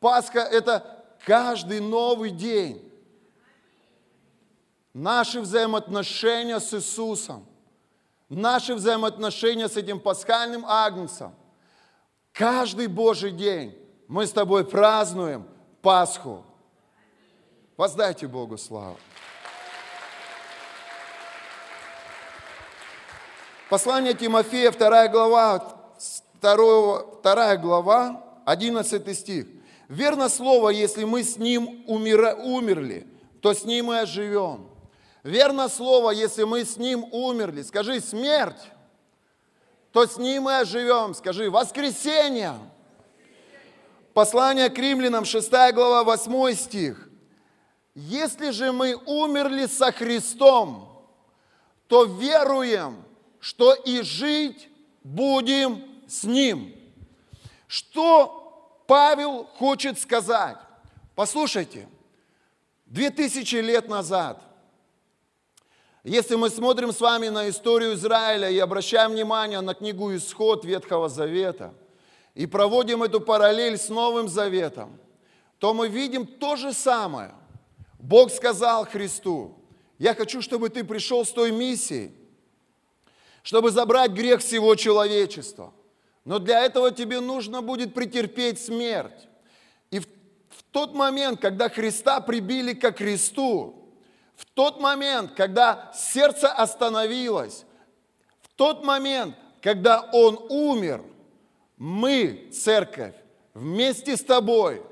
Пасха 0.00 0.40
это 0.40 1.04
каждый 1.26 1.80
новый 1.80 2.30
день. 2.30 2.90
Наши 4.94 5.42
взаимоотношения 5.42 6.58
с 6.58 6.72
Иисусом– 6.72 7.44
наши 8.34 8.74
взаимоотношения 8.74 9.68
с 9.68 9.76
этим 9.76 10.00
пасхальным 10.00 10.64
агнцем. 10.66 11.34
Каждый 12.32 12.88
Божий 12.88 13.30
день 13.30 13.76
мы 14.08 14.26
с 14.26 14.32
тобой 14.32 14.64
празднуем 14.64 15.46
Пасху. 15.82 16.44
Воздайте 17.76 18.26
Богу 18.26 18.56
славу. 18.56 18.96
Послание 23.68 24.14
Тимофея, 24.14 24.70
2 24.70 25.08
глава, 25.08 25.76
2, 26.40 27.20
2 27.22 27.56
глава, 27.56 28.22
11 28.44 29.18
стих. 29.18 29.46
Верно 29.88 30.28
слово, 30.28 30.70
если 30.70 31.04
мы 31.04 31.22
с 31.22 31.36
ним 31.36 31.84
умер, 31.86 32.36
умерли, 32.42 33.06
то 33.40 33.52
с 33.52 33.64
Ним 33.64 33.92
и 33.92 33.96
оживем. 33.96 34.68
Верно 35.24 35.70
слово, 35.70 36.10
если 36.10 36.44
мы 36.44 36.66
с 36.66 36.76
Ним 36.76 37.04
умерли, 37.10 37.62
скажи 37.62 37.98
смерть, 38.00 38.60
то 39.90 40.06
с 40.06 40.18
Ним 40.18 40.50
и 40.50 40.52
оживем. 40.52 41.14
Скажи 41.14 41.50
воскресенье. 41.50 42.58
Послание 44.12 44.68
к 44.68 44.76
римлянам, 44.76 45.24
6 45.24 45.50
глава, 45.72 46.04
8 46.04 46.54
стих. 46.54 47.08
Если 47.94 48.50
же 48.50 48.70
мы 48.70 48.96
умерли 49.06 49.64
со 49.64 49.92
Христом, 49.92 51.02
то 51.88 52.04
веруем, 52.04 53.02
что 53.40 53.72
и 53.72 54.02
жить 54.02 54.68
будем 55.02 55.84
с 56.06 56.24
Ним. 56.24 56.74
Что 57.66 58.84
Павел 58.86 59.46
хочет 59.56 59.98
сказать? 59.98 60.58
Послушайте, 61.14 61.88
две 62.84 63.08
тысячи 63.08 63.56
лет 63.56 63.88
назад, 63.88 64.43
если 66.04 66.34
мы 66.34 66.50
смотрим 66.50 66.92
с 66.92 67.00
вами 67.00 67.28
на 67.28 67.48
историю 67.48 67.94
Израиля 67.94 68.50
и 68.50 68.58
обращаем 68.58 69.12
внимание 69.12 69.62
на 69.62 69.74
книгу 69.74 70.14
«Исход» 70.14 70.64
Ветхого 70.64 71.08
Завета, 71.08 71.72
и 72.34 72.46
проводим 72.46 73.02
эту 73.02 73.20
параллель 73.20 73.78
с 73.78 73.88
Новым 73.88 74.28
Заветом, 74.28 74.98
то 75.58 75.72
мы 75.72 75.88
видим 75.88 76.26
то 76.26 76.56
же 76.56 76.72
самое. 76.74 77.32
Бог 77.98 78.30
сказал 78.30 78.84
Христу, 78.86 79.56
я 79.98 80.14
хочу, 80.14 80.42
чтобы 80.42 80.68
ты 80.68 80.84
пришел 80.84 81.24
с 81.24 81.30
той 81.30 81.52
миссией, 81.52 82.12
чтобы 83.42 83.70
забрать 83.70 84.10
грех 84.10 84.40
всего 84.40 84.74
человечества. 84.74 85.72
Но 86.24 86.38
для 86.38 86.64
этого 86.64 86.90
тебе 86.90 87.20
нужно 87.20 87.62
будет 87.62 87.94
претерпеть 87.94 88.58
смерть. 88.60 89.28
И 89.90 90.00
в, 90.00 90.04
в 90.04 90.62
тот 90.70 90.94
момент, 90.94 91.40
когда 91.40 91.68
Христа 91.68 92.20
прибили 92.20 92.74
ко 92.74 92.92
кресту, 92.92 93.83
в 94.36 94.44
тот 94.46 94.80
момент, 94.80 95.32
когда 95.34 95.92
сердце 95.94 96.50
остановилось, 96.50 97.64
в 98.42 98.48
тот 98.56 98.84
момент, 98.84 99.36
когда 99.60 100.00
Он 100.12 100.38
умер, 100.48 101.02
мы, 101.76 102.50
церковь, 102.52 103.14
вместе 103.54 104.16
с 104.16 104.24
тобой 104.24 104.82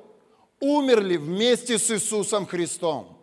умерли 0.60 1.16
вместе 1.16 1.78
с 1.78 1.90
Иисусом 1.90 2.46
Христом. 2.46 3.18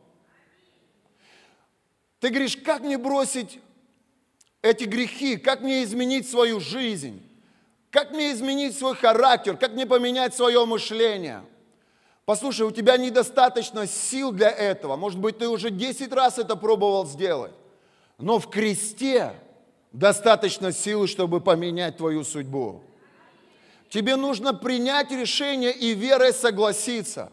Ты 2.19 2.29
говоришь, 2.29 2.57
как 2.57 2.81
мне 2.81 2.97
бросить 2.97 3.59
эти 4.61 4.83
грехи, 4.83 5.37
как 5.37 5.61
мне 5.61 5.83
изменить 5.83 6.29
свою 6.29 6.59
жизнь, 6.59 7.25
как 7.91 8.11
мне 8.11 8.33
изменить 8.33 8.77
свой 8.77 8.95
характер, 8.95 9.55
как 9.55 9.71
мне 9.71 9.85
поменять 9.85 10.35
свое 10.35 10.65
мышление. 10.65 11.43
Послушай, 12.29 12.67
у 12.67 12.71
тебя 12.71 12.95
недостаточно 12.95 13.87
сил 13.87 14.31
для 14.31 14.51
этого. 14.51 14.95
Может 14.95 15.17
быть, 15.17 15.39
ты 15.39 15.47
уже 15.47 15.71
10 15.71 16.13
раз 16.13 16.37
это 16.37 16.55
пробовал 16.55 17.07
сделать. 17.07 17.53
Но 18.19 18.37
в 18.37 18.51
кресте 18.51 19.33
достаточно 19.93 20.71
силы, 20.71 21.07
чтобы 21.07 21.41
поменять 21.41 21.97
твою 21.97 22.23
судьбу. 22.23 22.83
Тебе 23.89 24.15
нужно 24.15 24.53
принять 24.53 25.09
решение 25.09 25.71
и 25.71 25.95
верой 25.95 26.31
согласиться, 26.31 27.31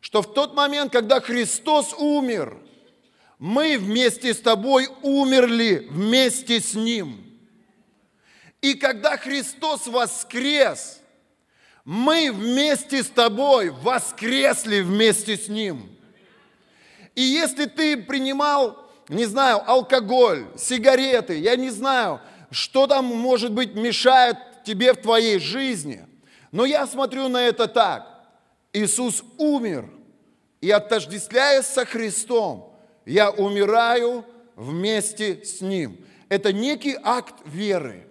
что 0.00 0.22
в 0.22 0.32
тот 0.32 0.54
момент, 0.54 0.92
когда 0.92 1.18
Христос 1.18 1.92
умер– 1.94 2.58
мы 3.40 3.76
вместе 3.76 4.32
с 4.34 4.38
тобой 4.38 4.88
умерли 5.02 5.88
вместе 5.90 6.60
с 6.60 6.74
Ним. 6.74 7.24
И 8.60 8.74
когда 8.74 9.16
Христос 9.16 9.88
воскрес, 9.88 11.00
мы 11.88 12.30
вместе 12.30 13.02
с 13.02 13.06
тобой 13.06 13.70
воскресли 13.70 14.80
вместе 14.80 15.38
с 15.38 15.48
Ним. 15.48 15.88
И 17.14 17.22
если 17.22 17.64
ты 17.64 17.96
принимал, 17.96 18.90
не 19.08 19.24
знаю, 19.24 19.62
алкоголь, 19.66 20.44
сигареты, 20.58 21.38
я 21.38 21.56
не 21.56 21.70
знаю, 21.70 22.20
что 22.50 22.86
там, 22.86 23.06
может 23.06 23.52
быть, 23.52 23.74
мешает 23.74 24.36
тебе 24.66 24.92
в 24.92 24.98
твоей 24.98 25.38
жизни, 25.38 26.06
но 26.52 26.66
я 26.66 26.86
смотрю 26.86 27.28
на 27.28 27.46
это 27.46 27.66
так. 27.66 28.06
Иисус 28.74 29.24
умер, 29.38 29.88
и 30.60 30.70
отождествляясь 30.70 31.64
со 31.64 31.86
Христом, 31.86 32.78
я 33.06 33.30
умираю 33.30 34.26
вместе 34.56 35.42
с 35.42 35.62
Ним. 35.62 36.04
Это 36.28 36.52
некий 36.52 36.98
акт 37.02 37.36
веры. 37.46 38.07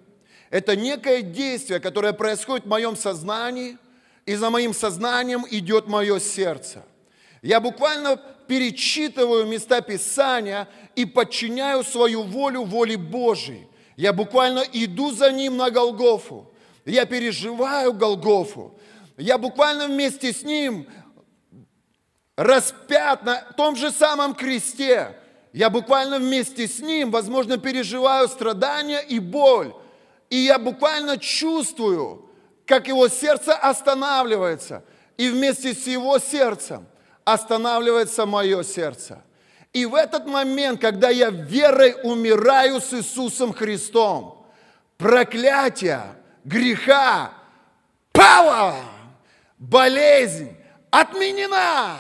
Это 0.50 0.76
некое 0.76 1.22
действие, 1.22 1.80
которое 1.80 2.14
происходит 2.14 2.66
в 2.66 2.70
моем 2.70 2.96
сознании, 2.96 3.78
и 4.26 4.36
за 4.36 4.50
моим 4.50 4.74
сознанием 4.74 5.46
идет 5.50 5.88
мое 5.88 6.20
сердце. 6.20 6.84
Я 7.42 7.60
буквально 7.60 8.18
перечитываю 8.48 9.46
места 9.46 9.82
Писания 9.82 10.68
и 10.96 11.06
подчиняю 11.06 11.84
свою 11.84 12.24
волю 12.24 12.64
воле 12.64 12.98
Божьей. 12.98 13.68
Я 13.96 14.14
буквально 14.14 14.64
иду 14.74 15.12
за 15.12 15.32
Ним 15.32 15.58
на 15.58 15.70
Голгофу. 15.70 16.52
Я 16.86 17.06
переживаю 17.06 17.94
Голгофу. 17.94 18.78
Я 19.18 19.38
буквально 19.38 19.88
вместе 19.88 20.34
с 20.34 20.44
Ним 20.44 20.88
распят 22.38 23.24
на 23.24 23.42
том 23.58 23.76
же 23.76 23.92
самом 23.92 24.36
кресте. 24.36 25.18
Я 25.52 25.70
буквально 25.70 26.20
вместе 26.20 26.68
с 26.68 26.80
ним, 26.80 27.10
возможно, 27.10 27.58
переживаю 27.58 28.28
страдания 28.28 29.00
и 29.00 29.20
боль. 29.20 29.74
И 30.30 30.38
я 30.38 30.60
буквально 30.60 31.18
чувствую, 31.18 32.30
как 32.66 32.88
его 32.88 33.08
сердце 33.08 33.54
останавливается. 33.54 34.84
И 35.18 35.30
вместе 35.30 35.74
с 35.74 35.88
его 35.88 36.20
сердцем 36.20 36.86
останавливается 37.24 38.26
мое 38.26 38.64
сердце. 38.64 39.24
И 39.74 39.86
в 39.86 39.96
этот 39.96 40.26
момент, 40.26 40.82
когда 40.82 41.10
я 41.10 41.30
верой 41.30 41.96
умираю 42.04 42.82
с 42.82 42.94
Иисусом 42.94 43.54
Христом, 43.54 44.46
проклятие, 44.98 46.02
греха, 46.44 47.34
пала, 48.12 48.76
болезнь 49.58 50.56
отменена 50.90 51.98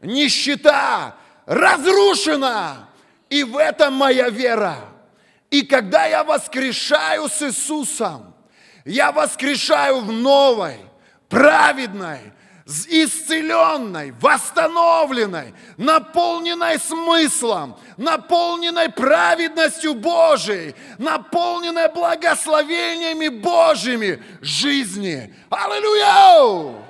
нищета 0.00 1.16
разрушена. 1.46 2.88
И 3.30 3.44
в 3.44 3.56
этом 3.56 3.94
моя 3.94 4.30
вера. 4.30 4.76
И 5.50 5.62
когда 5.62 6.06
я 6.06 6.24
воскрешаю 6.24 7.28
с 7.28 7.42
Иисусом, 7.42 8.34
я 8.84 9.12
воскрешаю 9.12 10.00
в 10.00 10.12
новой, 10.12 10.76
праведной, 11.28 12.32
исцеленной, 12.66 14.12
восстановленной, 14.20 15.54
наполненной 15.78 16.78
смыслом, 16.78 17.78
наполненной 17.96 18.90
праведностью 18.90 19.94
Божией, 19.94 20.74
наполненной 20.98 21.90
благословениями 21.90 23.28
Божьими 23.28 24.22
жизни. 24.42 25.34
Аллилуйя! 25.48 26.84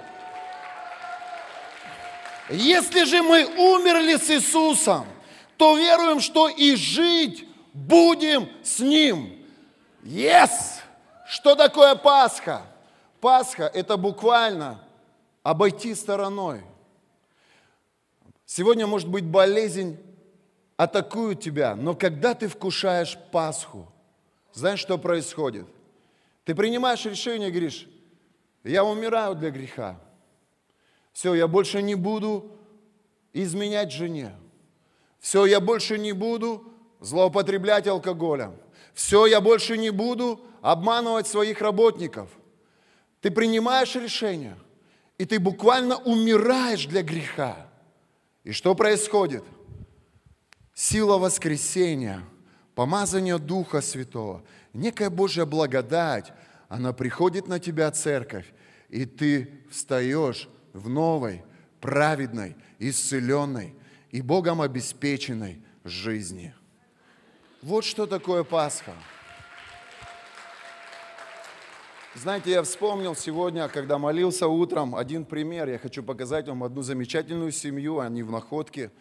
Если 2.51 3.05
же 3.05 3.23
мы 3.23 3.45
умерли 3.45 4.17
с 4.17 4.29
Иисусом, 4.31 5.07
то 5.57 5.77
веруем, 5.77 6.21
что 6.21 6.49
и 6.49 6.75
жить 6.75 7.48
будем 7.87 8.49
с 8.63 8.81
Ним. 8.81 9.45
Yes! 10.03 10.81
Что 11.27 11.55
такое 11.55 11.95
Пасха? 11.95 12.63
Пасха– 13.21 13.65
это 13.75 13.97
буквально 13.97 14.81
обойти 15.43 15.95
стороной. 15.95 16.63
Сегодня, 18.47 18.87
может 18.87 19.09
быть, 19.09 19.25
болезнь 19.25 19.99
атакует 20.77 21.41
тебя, 21.41 21.75
но 21.75 21.95
когда 21.95 22.35
ты 22.35 22.49
вкушаешь 22.49 23.19
Пасху, 23.31 23.87
знаешь, 24.53 24.81
что 24.81 24.97
происходит? 24.97 25.67
Ты 26.45 26.55
принимаешь 26.55 27.05
решение, 27.05 27.51
говоришь, 27.51 27.87
я 28.65 28.85
умираю 28.85 29.35
для 29.35 29.51
греха. 29.51 30.01
Все, 31.13 31.35
я 31.35 31.47
больше 31.47 31.83
не 31.83 31.95
буду 31.95 32.57
изменять 33.33 33.93
жене. 33.93 34.35
Все, 35.21 35.45
я 35.47 35.61
больше 35.61 35.99
не 35.99 36.13
буду 36.13 36.73
злоупотреблять 37.01 37.87
алкоголем. 37.87 38.55
Все, 38.95 39.27
я 39.27 39.41
больше 39.41 39.79
не 39.79 39.91
буду 39.91 40.41
обманывать 40.61 41.27
своих 41.27 41.61
работников. 41.61 42.29
Ты 43.21 43.31
принимаешь 43.31 43.95
решение, 43.95 44.57
и 45.19 45.25
ты 45.25 45.39
буквально 45.39 45.97
умираешь 45.97 46.87
для 46.87 47.03
греха. 47.03 47.69
И 48.45 48.53
что 48.53 48.75
происходит? 48.75 49.45
Сила 50.75 51.19
воскресения, 51.19 52.23
помазание 52.75 53.39
Духа 53.39 53.81
Святого, 53.81 54.45
некая 54.73 55.11
Божья 55.11 55.45
благодать, 55.45 56.33
она 56.69 56.93
приходит 56.93 57.49
на 57.49 57.59
тебя, 57.59 57.91
церковь, 57.91 58.47
и 58.89 59.05
ты 59.05 59.51
встаешь 59.71 60.49
в 60.73 60.89
новой, 60.89 61.43
праведной, 61.81 62.57
исцеленной 62.79 63.75
и 64.11 64.23
Богом 64.23 64.61
обеспеченной 64.61 65.63
жизни. 65.85 66.55
Вот 67.61 67.85
что 67.85 68.07
такое 68.07 68.45
Пасха. 68.45 68.95
Знаете, 72.15 72.53
я 72.53 72.63
вспомнил 72.63 73.17
сегодня, 73.17 73.67
когда 73.67 73.99
молился 73.99 74.47
утром, 74.47 74.95
один 74.95 75.25
пример. 75.25 75.69
Я 75.69 75.81
хочу 75.81 76.05
показать 76.05 76.47
вам 76.47 76.63
одну 76.63 76.83
замечательную 76.83 77.51
семью, 77.51 77.99
они 77.99 78.23
в 78.23 78.31
находке. 78.31 78.93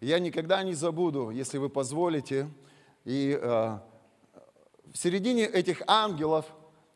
Я 0.00 0.18
никогда 0.18 0.64
не 0.64 0.74
забуду, 0.74 1.30
если 1.30 1.58
вы 1.58 1.68
позволите. 1.68 2.48
И 3.04 3.38
э, 3.40 3.44
в 3.44 3.80
середине 4.94 5.44
этих 5.44 5.80
ангелов 5.86 6.46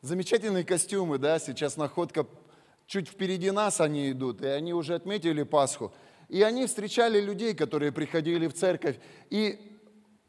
замечательные 0.03 0.65
костюмы, 0.65 1.19
да, 1.19 1.39
сейчас 1.39 1.77
находка 1.77 2.27
чуть 2.89 3.09
впереди 3.09 3.53
нас 3.53 3.81
они 3.81 4.11
идут, 4.11 4.43
и 4.43 4.49
они 4.49 4.75
уже 4.75 4.97
отметили 4.97 5.45
Пасху. 5.45 5.93
И 6.29 6.43
они 6.43 6.67
встречали 6.67 7.21
людей, 7.21 7.55
которые 7.55 7.93
приходили 7.93 8.49
в 8.49 8.55
церковь. 8.55 8.99
И 9.31 9.74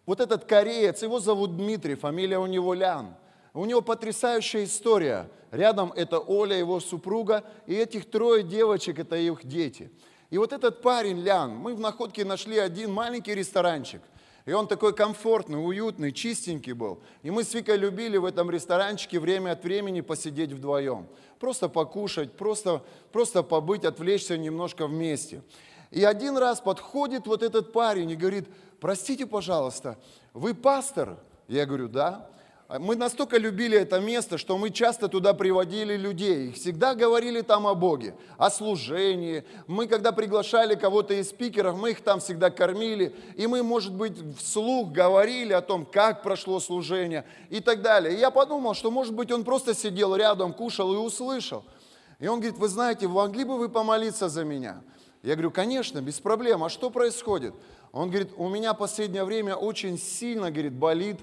вот 0.06 0.20
этот 0.20 0.46
кореец, 0.46 1.02
его 1.02 1.20
зовут 1.20 1.58
Дмитрий, 1.58 1.96
фамилия 1.96 2.40
у 2.40 2.46
него 2.46 2.74
Лян. 2.74 3.16
У 3.54 3.66
него 3.66 3.82
потрясающая 3.82 4.66
история. 4.66 5.30
Рядом 5.52 5.94
это 5.96 6.20
Оля, 6.20 6.58
его 6.58 6.80
супруга, 6.80 7.44
и 7.66 7.74
этих 7.74 8.10
трое 8.10 8.44
девочек, 8.44 9.00
это 9.00 9.16
их 9.16 9.46
дети. 9.46 9.90
И 10.30 10.38
вот 10.38 10.52
этот 10.52 10.82
парень, 10.82 11.22
Лян, 11.22 11.56
мы 11.56 11.74
в 11.74 11.80
находке 11.80 12.26
нашли 12.26 12.58
один 12.58 12.92
маленький 12.92 13.34
ресторанчик. 13.34 14.02
И 14.46 14.52
он 14.52 14.68
такой 14.68 14.94
комфортный, 14.94 15.58
уютный, 15.58 16.12
чистенький 16.12 16.74
был. 16.74 17.00
И 17.24 17.32
мы 17.32 17.44
с 17.44 17.54
Викой 17.54 17.78
любили 17.78 18.18
в 18.18 18.26
этом 18.26 18.52
ресторанчике 18.52 19.20
время 19.20 19.52
от 19.52 19.64
времени 19.64 20.02
посидеть 20.02 20.52
вдвоем. 20.52 21.08
Просто 21.40 21.68
покушать, 21.68 22.34
просто, 22.34 22.84
просто 23.12 23.42
побыть, 23.42 23.86
отвлечься 23.86 24.38
немножко 24.38 24.86
вместе. 24.86 25.42
И 25.90 26.04
один 26.04 26.38
раз 26.38 26.60
подходит 26.60 27.26
вот 27.26 27.42
этот 27.42 27.72
парень 27.72 28.12
и 28.12 28.16
говорит, 28.16 28.48
простите, 28.80 29.26
пожалуйста, 29.26 29.98
вы 30.34 30.54
пастор? 30.54 31.18
Я 31.48 31.66
говорю, 31.66 31.88
да. 31.88 32.30
Мы 32.80 32.96
настолько 32.96 33.38
любили 33.38 33.78
это 33.78 34.00
место, 34.00 34.40
что 34.40 34.58
мы 34.58 34.72
часто 34.72 35.08
туда 35.08 35.36
приводили 35.36 35.96
людей. 35.96 36.52
Всегда 36.52 36.96
говорили 36.96 37.42
там 37.42 37.68
о 37.68 37.76
Боге, 37.76 38.16
о 38.40 38.50
служении. 38.50 39.44
Мы, 39.68 39.86
когда 39.86 40.12
приглашали 40.12 40.74
кого-то 40.74 41.14
из 41.14 41.30
спикеров, 41.30 41.78
мы 41.78 41.92
их 41.92 42.02
там 42.02 42.20
всегда 42.20 42.50
кормили. 42.50 43.16
И 43.36 43.46
мы, 43.46 43.62
может 43.62 43.94
быть, 43.94 44.18
вслух 44.40 44.92
говорили 44.92 45.54
о 45.54 45.62
том, 45.62 45.86
как 45.86 46.24
прошло 46.24 46.60
служение 46.60 47.24
и 47.52 47.60
так 47.60 47.84
далее. 47.84 48.16
И 48.16 48.20
я 48.20 48.32
подумал, 48.32 48.74
что, 48.74 48.90
может 48.90 49.14
быть, 49.14 49.32
он 49.32 49.44
просто 49.44 49.76
сидел 49.76 50.16
рядом, 50.16 50.52
кушал 50.52 50.92
и 50.92 50.98
услышал. 50.98 51.64
И 52.20 52.28
он 52.28 52.40
говорит, 52.40 52.58
вы 52.58 52.68
знаете, 52.68 53.08
могли 53.08 53.44
бы 53.44 53.60
вы 53.60 53.70
помолиться 53.70 54.28
за 54.28 54.44
меня? 54.44 54.82
Я 55.22 55.34
говорю, 55.34 55.52
конечно, 55.52 56.02
без 56.02 56.20
проблем. 56.20 56.64
А 56.64 56.70
что 56.70 56.90
происходит? 56.90 57.54
Он 57.96 58.10
говорит, 58.10 58.34
у 58.36 58.50
меня 58.50 58.74
последнее 58.74 59.24
время 59.24 59.56
очень 59.56 59.98
сильно, 59.98 60.52
говорит, 60.52 60.74
болит 60.74 61.22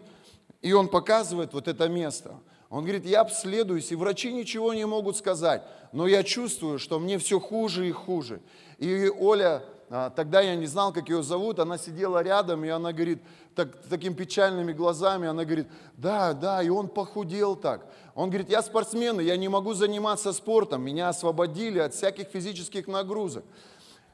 и 0.63 0.73
он 0.73 0.89
показывает 0.89 1.53
вот 1.53 1.69
это 1.69 1.87
место. 1.87 2.37
Он 2.71 2.85
говорит, 2.85 3.05
я 3.05 3.21
обследуюсь, 3.21 3.93
и 3.93 3.95
врачи 3.95 4.33
ничего 4.33 4.73
не 4.73 4.87
могут 4.87 5.19
сказать, 5.19 5.63
но 5.93 6.07
я 6.07 6.23
чувствую, 6.23 6.79
что 6.79 6.99
мне 6.99 7.19
все 7.19 7.39
хуже 7.39 7.87
и 7.87 7.93
хуже. 7.93 8.41
И 8.79 9.11
Оля, 9.11 9.63
а, 9.91 10.09
тогда 10.09 10.41
я 10.41 10.55
не 10.55 10.65
знал, 10.65 10.95
как 10.95 11.11
ее 11.11 11.23
зовут, 11.23 11.59
она 11.59 11.77
сидела 11.77 12.23
рядом, 12.23 12.65
и 12.65 12.71
она 12.71 12.95
говорит, 12.95 13.21
так, 13.55 13.77
такими 13.91 14.15
печальными 14.15 14.73
глазами, 14.73 15.29
она 15.29 15.45
говорит, 15.45 15.67
да, 15.99 16.33
да, 16.33 16.63
и 16.63 16.71
он 16.71 16.89
похудел 16.89 17.55
так. 17.55 17.87
Он 18.15 18.31
говорит, 18.31 18.49
я 18.49 18.63
спортсмен, 18.63 19.21
я 19.21 19.37
не 19.37 19.49
могу 19.49 19.75
заниматься 19.75 20.33
спортом, 20.33 20.83
меня 20.83 21.11
освободили 21.11 21.81
от 21.81 21.93
всяких 21.93 22.29
физических 22.29 22.87
нагрузок. 22.87 23.45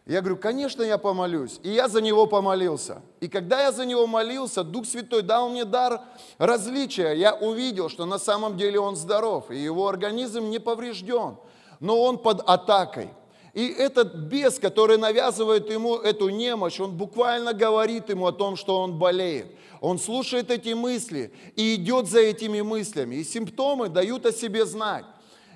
Я 0.08 0.22
говорю, 0.22 0.38
конечно, 0.38 0.82
я 0.82 0.96
помолюсь. 0.96 1.60
И 1.62 1.68
я 1.68 1.86
за 1.86 2.00
него 2.00 2.26
помолился. 2.26 3.02
И 3.20 3.28
когда 3.28 3.64
я 3.64 3.72
за 3.72 3.84
него 3.84 4.06
молился, 4.06 4.64
Дух 4.64 4.86
Святой 4.86 5.20
дал 5.20 5.50
мне 5.50 5.66
дар 5.66 6.00
различия. 6.38 7.12
Я 7.12 7.34
увидел, 7.34 7.90
что 7.90 8.06
на 8.06 8.18
самом 8.18 8.56
деле 8.56 8.80
он 8.80 8.96
здоров, 8.96 9.50
и 9.50 9.58
его 9.58 9.86
организм 9.86 10.48
не 10.48 10.58
поврежден, 10.58 11.36
но 11.80 12.00
он 12.00 12.16
под 12.16 12.40
атакой. 12.40 13.10
И 13.52 13.66
этот 13.68 14.14
бес, 14.14 14.58
который 14.58 14.96
навязывает 14.96 15.70
ему 15.70 15.96
эту 15.96 16.30
немощь, 16.30 16.80
он 16.80 16.96
буквально 16.96 17.52
говорит 17.52 18.08
ему 18.08 18.26
о 18.28 18.32
том, 18.32 18.56
что 18.56 18.80
он 18.80 18.98
болеет. 18.98 19.48
Он 19.82 19.98
слушает 19.98 20.50
эти 20.50 20.72
мысли 20.72 21.34
и 21.54 21.74
идет 21.74 22.08
за 22.08 22.20
этими 22.20 22.62
мыслями. 22.62 23.16
И 23.16 23.24
симптомы 23.24 23.90
дают 23.90 24.24
о 24.24 24.32
себе 24.32 24.64
знать. 24.64 25.04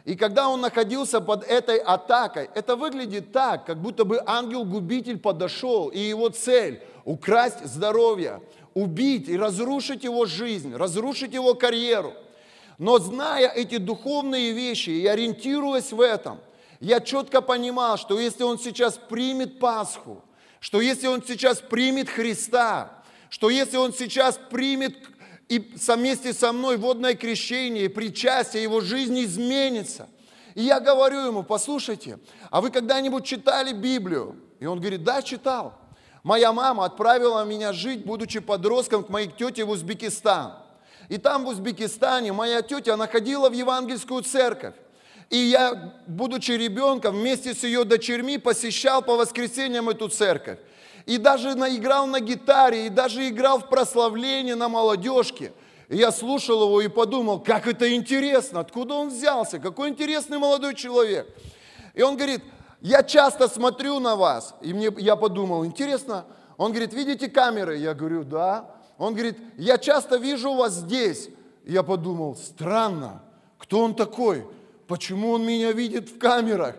И 0.05 0.17
когда 0.17 0.49
он 0.49 0.61
находился 0.61 1.21
под 1.21 1.45
этой 1.45 1.79
атакой, 1.79 2.51
это 2.55 2.75
выглядит 2.75 3.33
так, 3.33 3.67
как 3.67 3.81
будто 3.81 4.05
бы 4.05 4.21
ангел-губитель 4.27 5.19
подошел, 5.19 5.89
и 5.89 5.99
его 5.99 6.29
цель– 6.29 6.83
украсть 7.05 7.65
здоровье, 7.65 8.41
убить 8.75 9.29
и 9.29 9.37
разрушить 9.37 10.05
его 10.05 10.27
жизнь, 10.27 10.75
разрушить 10.75 11.35
его 11.35 11.55
карьеру. 11.55 12.15
Но 12.79 12.99
зная 12.99 13.49
эти 13.49 13.77
духовные 13.77 14.53
вещи 14.53 14.91
и 14.91 15.07
ориентируясь 15.07 15.93
в 15.93 16.01
этом, 16.01 16.41
я 16.81 16.99
четко 16.99 17.41
понимал, 17.41 17.97
что 17.97 18.19
если 18.19 18.43
он 18.43 18.59
сейчас 18.59 18.99
примет 18.99 19.61
Пасху, 19.61 20.21
что 20.59 20.81
если 20.81 21.07
он 21.07 21.23
сейчас 21.23 21.61
примет 21.61 22.09
Христа, 22.09 23.03
что 23.31 23.51
если 23.51 23.77
он 23.77 23.93
сейчас 23.93 24.39
примет 24.51 25.12
и 25.53 25.59
вместе 25.59 26.33
со 26.33 26.51
мной 26.51 26.79
водное 26.79 27.15
крещение, 27.15 27.91
причастие, 27.91 28.63
его 28.63 28.81
жизнь 28.81 29.23
изменится. 29.23 30.09
И 30.55 30.63
я 30.63 30.81
говорю 30.81 31.27
ему, 31.27 31.43
послушайте, 31.43 32.19
а 32.51 32.63
вы 32.63 32.71
когда-нибудь 32.71 33.27
читали 33.27 33.75
Библию? 33.75 34.37
И 34.61 34.65
он 34.65 34.81
говорит, 34.81 35.05
да, 35.05 35.21
читал. 35.21 35.75
Моя 36.23 36.55
мама 36.55 36.87
отправила 36.87 37.45
меня 37.45 37.75
жить, 37.75 38.07
будучи 38.07 38.41
подростком, 38.41 39.05
к 39.05 39.11
моей 39.11 39.29
тете 39.29 39.65
в 39.65 39.71
Узбекистан. 39.71 40.55
И 41.11 41.19
там 41.19 41.45
в 41.45 41.49
Узбекистане 41.49 42.33
моя 42.33 42.63
тетя 42.63 42.97
находила 42.97 43.51
в 43.51 43.53
евангельскую 43.53 44.23
церковь. 44.23 44.75
И 45.29 45.37
я, 45.37 46.01
будучи 46.07 46.53
ребенком, 46.53 47.15
вместе 47.15 47.53
с 47.53 47.63
ее 47.63 47.85
дочерьми 47.85 48.39
посещал 48.39 49.03
по 49.03 49.17
воскресеньям 49.17 49.91
эту 49.91 50.09
церковь 50.09 50.61
и 51.07 51.19
даже 51.19 51.55
наиграл 51.55 52.07
на 52.07 52.21
гитаре, 52.21 52.87
и 52.87 52.89
даже 52.89 53.29
играл 53.29 53.59
в 53.59 53.69
прославление 53.69 54.55
на 54.55 54.69
молодежке. 54.69 55.53
И 55.89 55.97
я 55.97 56.11
слушал 56.11 56.63
его 56.63 56.81
и 56.81 56.89
подумал, 56.89 57.41
как 57.41 57.67
это 57.67 57.95
интересно, 57.95 58.61
откуда 58.61 58.95
он 58.95 59.09
взялся, 59.09 59.59
какой 59.59 59.91
интересный 59.91 60.39
молодой 60.39 60.75
человек. 60.75 61.29
И 61.95 62.03
он 62.03 62.17
говорит, 62.17 62.43
я 62.81 63.03
часто 63.03 63.49
смотрю 63.49 64.01
на 64.01 64.17
вас. 64.17 64.55
И 64.61 64.73
мне, 64.73 64.91
я 64.99 65.17
подумал, 65.17 65.65
интересно. 65.65 66.25
Он 66.57 66.71
говорит, 66.71 66.93
видите 66.95 67.29
камеры? 67.29 67.77
Я 67.77 67.95
говорю, 67.95 68.25
да. 68.25 68.71
Он 68.99 69.15
говорит, 69.15 69.39
я 69.57 69.79
часто 69.79 70.17
вижу 70.17 70.55
вас 70.55 70.75
здесь. 70.75 71.29
Я 71.65 71.83
подумал, 71.83 72.37
странно, 72.37 73.23
кто 73.59 73.81
он 73.81 73.95
такой? 73.95 74.47
Почему 74.89 75.31
он 75.31 75.47
меня 75.47 75.73
видит 75.73 76.09
в 76.09 76.19
камерах? 76.19 76.75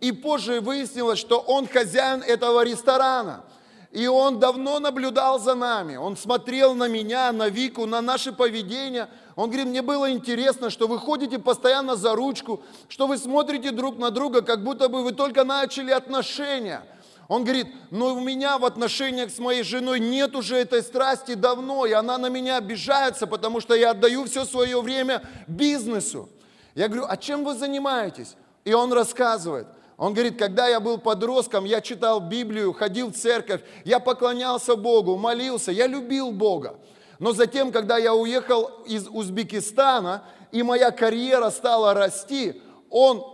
И 0.00 0.10
позже 0.10 0.60
выяснилось, 0.60 1.18
что 1.18 1.38
он 1.38 1.66
хозяин 1.66 2.22
этого 2.22 2.64
ресторана. 2.64 3.44
И 3.92 4.06
он 4.06 4.40
давно 4.40 4.80
наблюдал 4.80 5.38
за 5.38 5.54
нами. 5.54 5.96
Он 5.96 6.16
смотрел 6.16 6.74
на 6.74 6.88
меня, 6.88 7.30
на 7.30 7.50
Вику, 7.50 7.84
на 7.84 8.00
наше 8.00 8.32
поведение. 8.32 9.08
Он 9.36 9.50
говорит, 9.50 9.68
мне 9.68 9.82
было 9.82 10.10
интересно, 10.10 10.70
что 10.70 10.88
вы 10.88 10.98
ходите 10.98 11.38
постоянно 11.38 11.94
за 11.94 12.14
ручку, 12.14 12.62
что 12.88 13.06
вы 13.06 13.18
смотрите 13.18 13.70
друг 13.70 13.98
на 13.98 14.10
друга, 14.10 14.40
как 14.40 14.64
будто 14.64 14.88
бы 14.88 15.04
вы 15.04 15.12
только 15.12 15.44
начали 15.44 15.90
отношения. 15.90 16.82
Он 17.28 17.44
говорит, 17.44 17.66
но 17.90 18.14
у 18.14 18.20
меня 18.20 18.56
в 18.56 18.64
отношениях 18.64 19.30
с 19.30 19.38
моей 19.38 19.62
женой 19.62 20.00
нет 20.00 20.34
уже 20.34 20.56
этой 20.56 20.82
страсти 20.82 21.34
давно, 21.34 21.84
и 21.84 21.92
она 21.92 22.16
на 22.16 22.30
меня 22.30 22.56
обижается, 22.56 23.26
потому 23.26 23.60
что 23.60 23.74
я 23.74 23.90
отдаю 23.90 24.24
все 24.24 24.46
свое 24.46 24.80
время 24.80 25.22
бизнесу. 25.46 26.30
Я 26.74 26.88
говорю, 26.88 27.04
а 27.06 27.18
чем 27.18 27.44
вы 27.44 27.54
занимаетесь? 27.54 28.36
И 28.64 28.72
он 28.72 28.90
рассказывает– 28.94 29.66
он 30.02 30.14
говорит, 30.14 30.36
когда 30.36 30.66
я 30.66 30.80
был 30.80 30.98
подростком, 30.98 31.64
я 31.64 31.80
читал 31.80 32.18
Библию, 32.18 32.72
ходил 32.72 33.12
в 33.12 33.14
церковь, 33.14 33.60
я 33.84 34.00
поклонялся 34.00 34.74
Богу, 34.74 35.16
молился, 35.16 35.70
я 35.70 35.86
любил 35.86 36.32
Бога. 36.32 36.74
Но 37.20 37.30
затем, 37.30 37.70
когда 37.70 37.98
я 37.98 38.12
уехал 38.12 38.64
из 38.84 39.06
Узбекистана, 39.06 40.24
и 40.50 40.64
моя 40.64 40.90
карьера 40.90 41.50
стала 41.50 41.94
расти, 41.94 42.60
он 42.90 43.24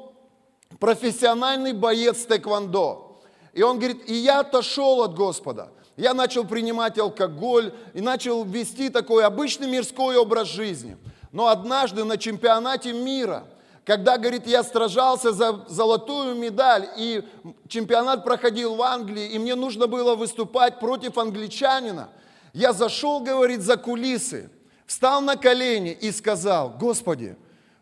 профессиональный 0.78 1.72
боец 1.72 2.26
тэквондо. 2.26 3.18
И 3.54 3.62
он 3.62 3.78
говорит, 3.78 4.02
и 4.07 4.12
я 4.12 4.40
отошел 4.40 5.02
от 5.02 5.14
Господа. 5.14 5.70
Я 5.96 6.12
начал 6.12 6.44
принимать 6.44 6.98
алкоголь 6.98 7.72
и 7.94 8.02
начал 8.02 8.44
вести 8.44 8.90
такой 8.90 9.24
обычный 9.24 9.70
мирской 9.70 10.18
образ 10.18 10.48
жизни. 10.48 10.98
Но 11.33 11.46
однажды 11.46 12.04
на 12.04 12.18
чемпионате 12.18 12.92
мира– 12.92 13.46
когда, 13.88 14.18
говорит, 14.18 14.46
я 14.46 14.62
сражался 14.62 15.33
за 15.33 15.64
золотую 15.66 16.35
медаль, 16.35 16.90
и 16.98 17.24
чемпионат 17.68 18.22
проходил 18.22 18.74
в 18.74 18.83
Англии, 18.83 19.29
и 19.29 19.38
мне 19.38 19.55
нужно 19.55 19.87
было 19.87 20.14
выступать 20.14 20.79
против 20.79 21.16
англичанина, 21.16 22.11
я 22.53 22.74
зашел, 22.74 23.20
говорит, 23.20 23.62
за 23.62 23.79
кулисы, 23.79 24.51
встал 24.85 25.22
на 25.22 25.37
колени 25.37 25.96
и 25.98 26.12
сказал, 26.12 26.77
Господи, 26.79 27.38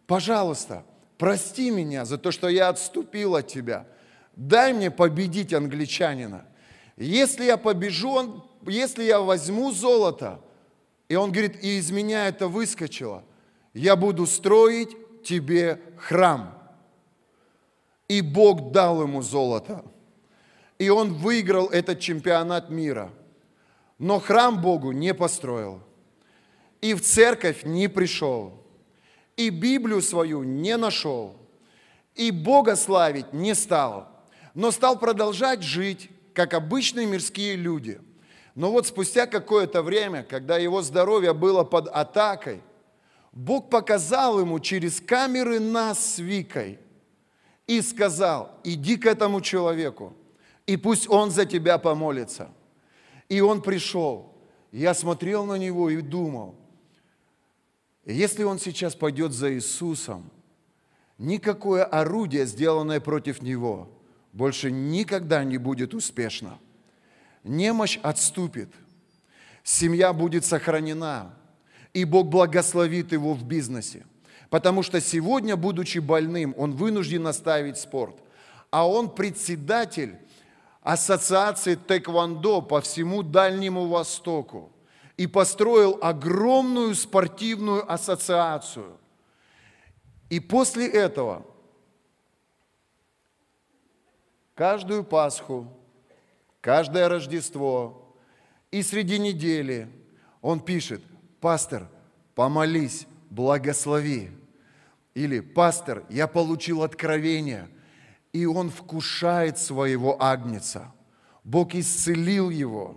пожалуйста, 0.06 0.84
прости 1.18 1.70
меня 1.70 2.04
за 2.04 2.18
то, 2.18 2.30
что 2.30 2.48
я 2.48 2.68
отступил 2.68 3.34
от 3.34 3.48
Тебя. 3.48 3.88
Дай 4.36 4.72
мне 4.74 4.92
победить 4.92 5.52
англичанина. 5.52 6.44
Если 6.96 7.46
я 7.46 7.56
побежу, 7.56 8.12
он, 8.12 8.44
если 8.64 9.02
я 9.02 9.18
возьму 9.18 9.72
золото, 9.72 10.38
и 11.08 11.16
он 11.16 11.32
говорит, 11.32 11.64
и 11.64 11.78
из 11.78 11.90
меня 11.90 12.28
это 12.28 12.46
выскочило, 12.46 13.24
я 13.74 13.96
буду 13.96 14.24
строить 14.26 14.96
тебе 15.24 15.80
храм. 15.98 16.52
И 18.08 18.20
Бог 18.20 18.70
дал 18.72 19.02
ему 19.02 19.22
золото. 19.22 19.84
И 20.78 20.88
он 20.88 21.14
выиграл 21.14 21.68
этот 21.68 22.00
чемпионат 22.00 22.70
мира. 22.70 23.10
но 23.98 24.20
храм 24.20 24.60
Богу 24.60 24.92
не 24.92 25.14
построил, 25.14 25.80
и 26.80 26.94
в 26.94 27.00
церковь 27.00 27.64
не 27.64 27.88
пришел, 27.88 28.62
и 29.36 29.50
Библию 29.50 30.02
свою 30.02 30.42
не 30.42 30.76
нашел, 30.76 31.36
и 32.14 32.30
Бога 32.30 32.76
славить 32.76 33.32
не 33.32 33.54
стал, 33.54 34.08
но 34.54 34.70
стал 34.70 34.98
продолжать 34.98 35.62
жить, 35.62 36.10
как 36.34 36.54
обычные 36.54 37.06
мирские 37.06 37.56
люди. 37.56 38.00
Но 38.54 38.70
вот 38.70 38.86
спустя 38.86 39.26
какое-то 39.26 39.82
время, 39.82 40.22
когда 40.22 40.56
его 40.56 40.82
здоровье 40.82 41.34
было 41.34 41.64
под 41.64 41.88
атакой, 41.88 42.62
Бог 43.36 43.68
показал 43.68 44.40
ему 44.40 44.58
через 44.60 44.98
камеры 44.98 45.60
нас 45.60 46.14
с 46.14 46.18
Викой 46.18 46.78
и 47.66 47.82
сказал, 47.82 48.58
иди 48.64 48.96
к 48.96 49.04
этому 49.04 49.42
человеку, 49.42 50.14
и 50.66 50.78
пусть 50.78 51.06
он 51.06 51.30
за 51.30 51.44
тебя 51.44 51.76
помолится. 51.76 52.48
И 53.28 53.42
он 53.42 53.60
пришел. 53.60 54.34
Я 54.72 54.94
смотрел 54.94 55.44
на 55.44 55.56
него 55.56 55.90
и 55.90 56.00
думал, 56.00 56.54
если 58.06 58.42
он 58.42 58.58
сейчас 58.58 58.94
пойдет 58.94 59.32
за 59.32 59.52
Иисусом, 59.52 60.30
никакое 61.18 61.84
орудие, 61.84 62.46
сделанное 62.46 63.00
против 63.00 63.42
него, 63.42 63.90
больше 64.32 64.70
никогда 64.70 65.44
не 65.44 65.58
будет 65.58 65.92
успешно. 65.92 66.58
Немощь 67.44 67.98
отступит, 68.02 68.72
семья 69.62 70.14
будет 70.14 70.46
сохранена, 70.46 71.34
и 71.96 72.04
Бог 72.04 72.28
благословит 72.28 73.12
его 73.12 73.32
в 73.32 73.42
бизнесе. 73.42 74.04
Потому 74.50 74.82
что 74.82 75.00
сегодня, 75.00 75.56
будучи 75.56 75.98
больным, 75.98 76.54
он 76.58 76.72
вынужден 76.72 77.26
оставить 77.26 77.78
спорт. 77.78 78.18
А 78.70 78.86
он 78.86 79.08
председатель 79.08 80.18
ассоциации 80.82 81.74
тэквондо 81.74 82.60
по 82.60 82.82
всему 82.82 83.22
Дальнему 83.22 83.86
Востоку 83.86 84.70
и 85.16 85.26
построил 85.26 85.98
огромную 86.02 86.94
спортивную 86.94 87.90
ассоциацию. 87.90 88.98
И 90.28 90.38
после 90.38 90.86
этого 90.88 91.46
каждую 94.54 95.02
Пасху, 95.02 95.66
каждое 96.60 97.08
Рождество 97.08 98.14
и 98.70 98.82
среди 98.82 99.18
недели 99.18 99.88
он 100.42 100.60
пишет, 100.60 101.00
пастор, 101.40 101.88
помолись, 102.34 103.06
благослови. 103.30 104.30
Или, 105.14 105.40
пастор, 105.40 106.04
я 106.10 106.26
получил 106.26 106.82
откровение, 106.82 107.68
и 108.32 108.44
он 108.46 108.70
вкушает 108.70 109.58
своего 109.58 110.22
агнца. 110.22 110.92
Бог 111.42 111.74
исцелил 111.74 112.50
его, 112.50 112.96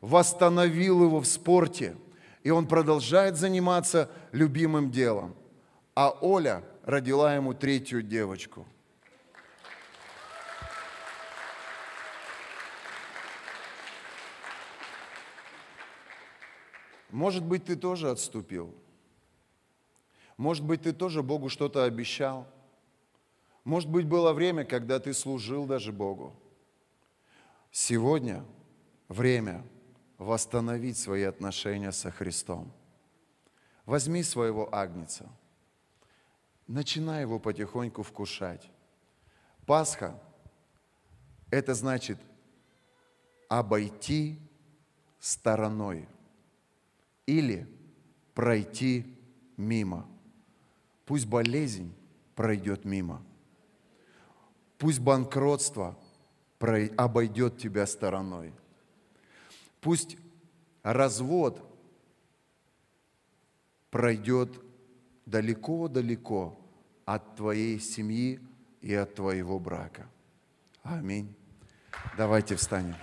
восстановил 0.00 1.04
его 1.04 1.20
в 1.20 1.26
спорте, 1.26 1.96
и 2.42 2.50
он 2.50 2.66
продолжает 2.66 3.36
заниматься 3.36 4.10
любимым 4.32 4.90
делом. 4.90 5.34
А 5.94 6.10
Оля 6.10 6.64
родила 6.84 7.34
ему 7.34 7.52
третью 7.52 8.02
девочку. 8.02 8.66
Может 17.10 17.44
быть, 17.44 17.64
ты 17.64 17.76
тоже 17.76 18.10
отступил. 18.10 18.74
Может 20.36 20.64
быть, 20.64 20.82
ты 20.82 20.92
тоже 20.92 21.22
Богу 21.22 21.48
что-то 21.48 21.84
обещал. 21.84 22.46
Может 23.64 23.90
быть, 23.90 24.06
было 24.06 24.32
время, 24.32 24.64
когда 24.64 24.98
ты 24.98 25.12
служил 25.12 25.66
даже 25.66 25.92
Богу. 25.92 26.34
Сегодня 27.70 28.44
время 29.08 29.64
восстановить 30.18 30.98
свои 30.98 31.22
отношения 31.24 31.92
со 31.92 32.10
Христом. 32.10 32.72
Возьми 33.84 34.22
своего 34.22 34.72
агнца, 34.74 35.28
начинай 36.66 37.22
его 37.22 37.38
потихоньку 37.38 38.02
вкушать. 38.02 38.70
Пасха– 39.66 40.18
это 41.50 41.74
значит 41.74 42.18
обойти 43.48 44.38
стороной 45.18 46.08
или 47.30 47.68
пройти 48.34 49.06
мимо. 49.56 50.06
Пусть 51.06 51.26
болезнь 51.26 51.94
пройдет 52.34 52.84
мимо. 52.84 53.22
Пусть 54.78 55.00
банкротство 55.00 55.96
обойдет 56.96 57.58
тебя 57.58 57.86
стороной. 57.86 58.52
Пусть 59.80 60.16
развод 60.82 61.62
пройдет 63.90 64.60
далеко-далеко 65.26 66.58
от 67.04 67.36
твоей 67.36 67.78
семьи 67.80 68.40
и 68.80 68.92
от 68.94 69.14
твоего 69.14 69.58
брака. 69.58 70.08
Аминь. 70.82 71.34
Давайте 72.16 72.56
встанем. 72.56 72.96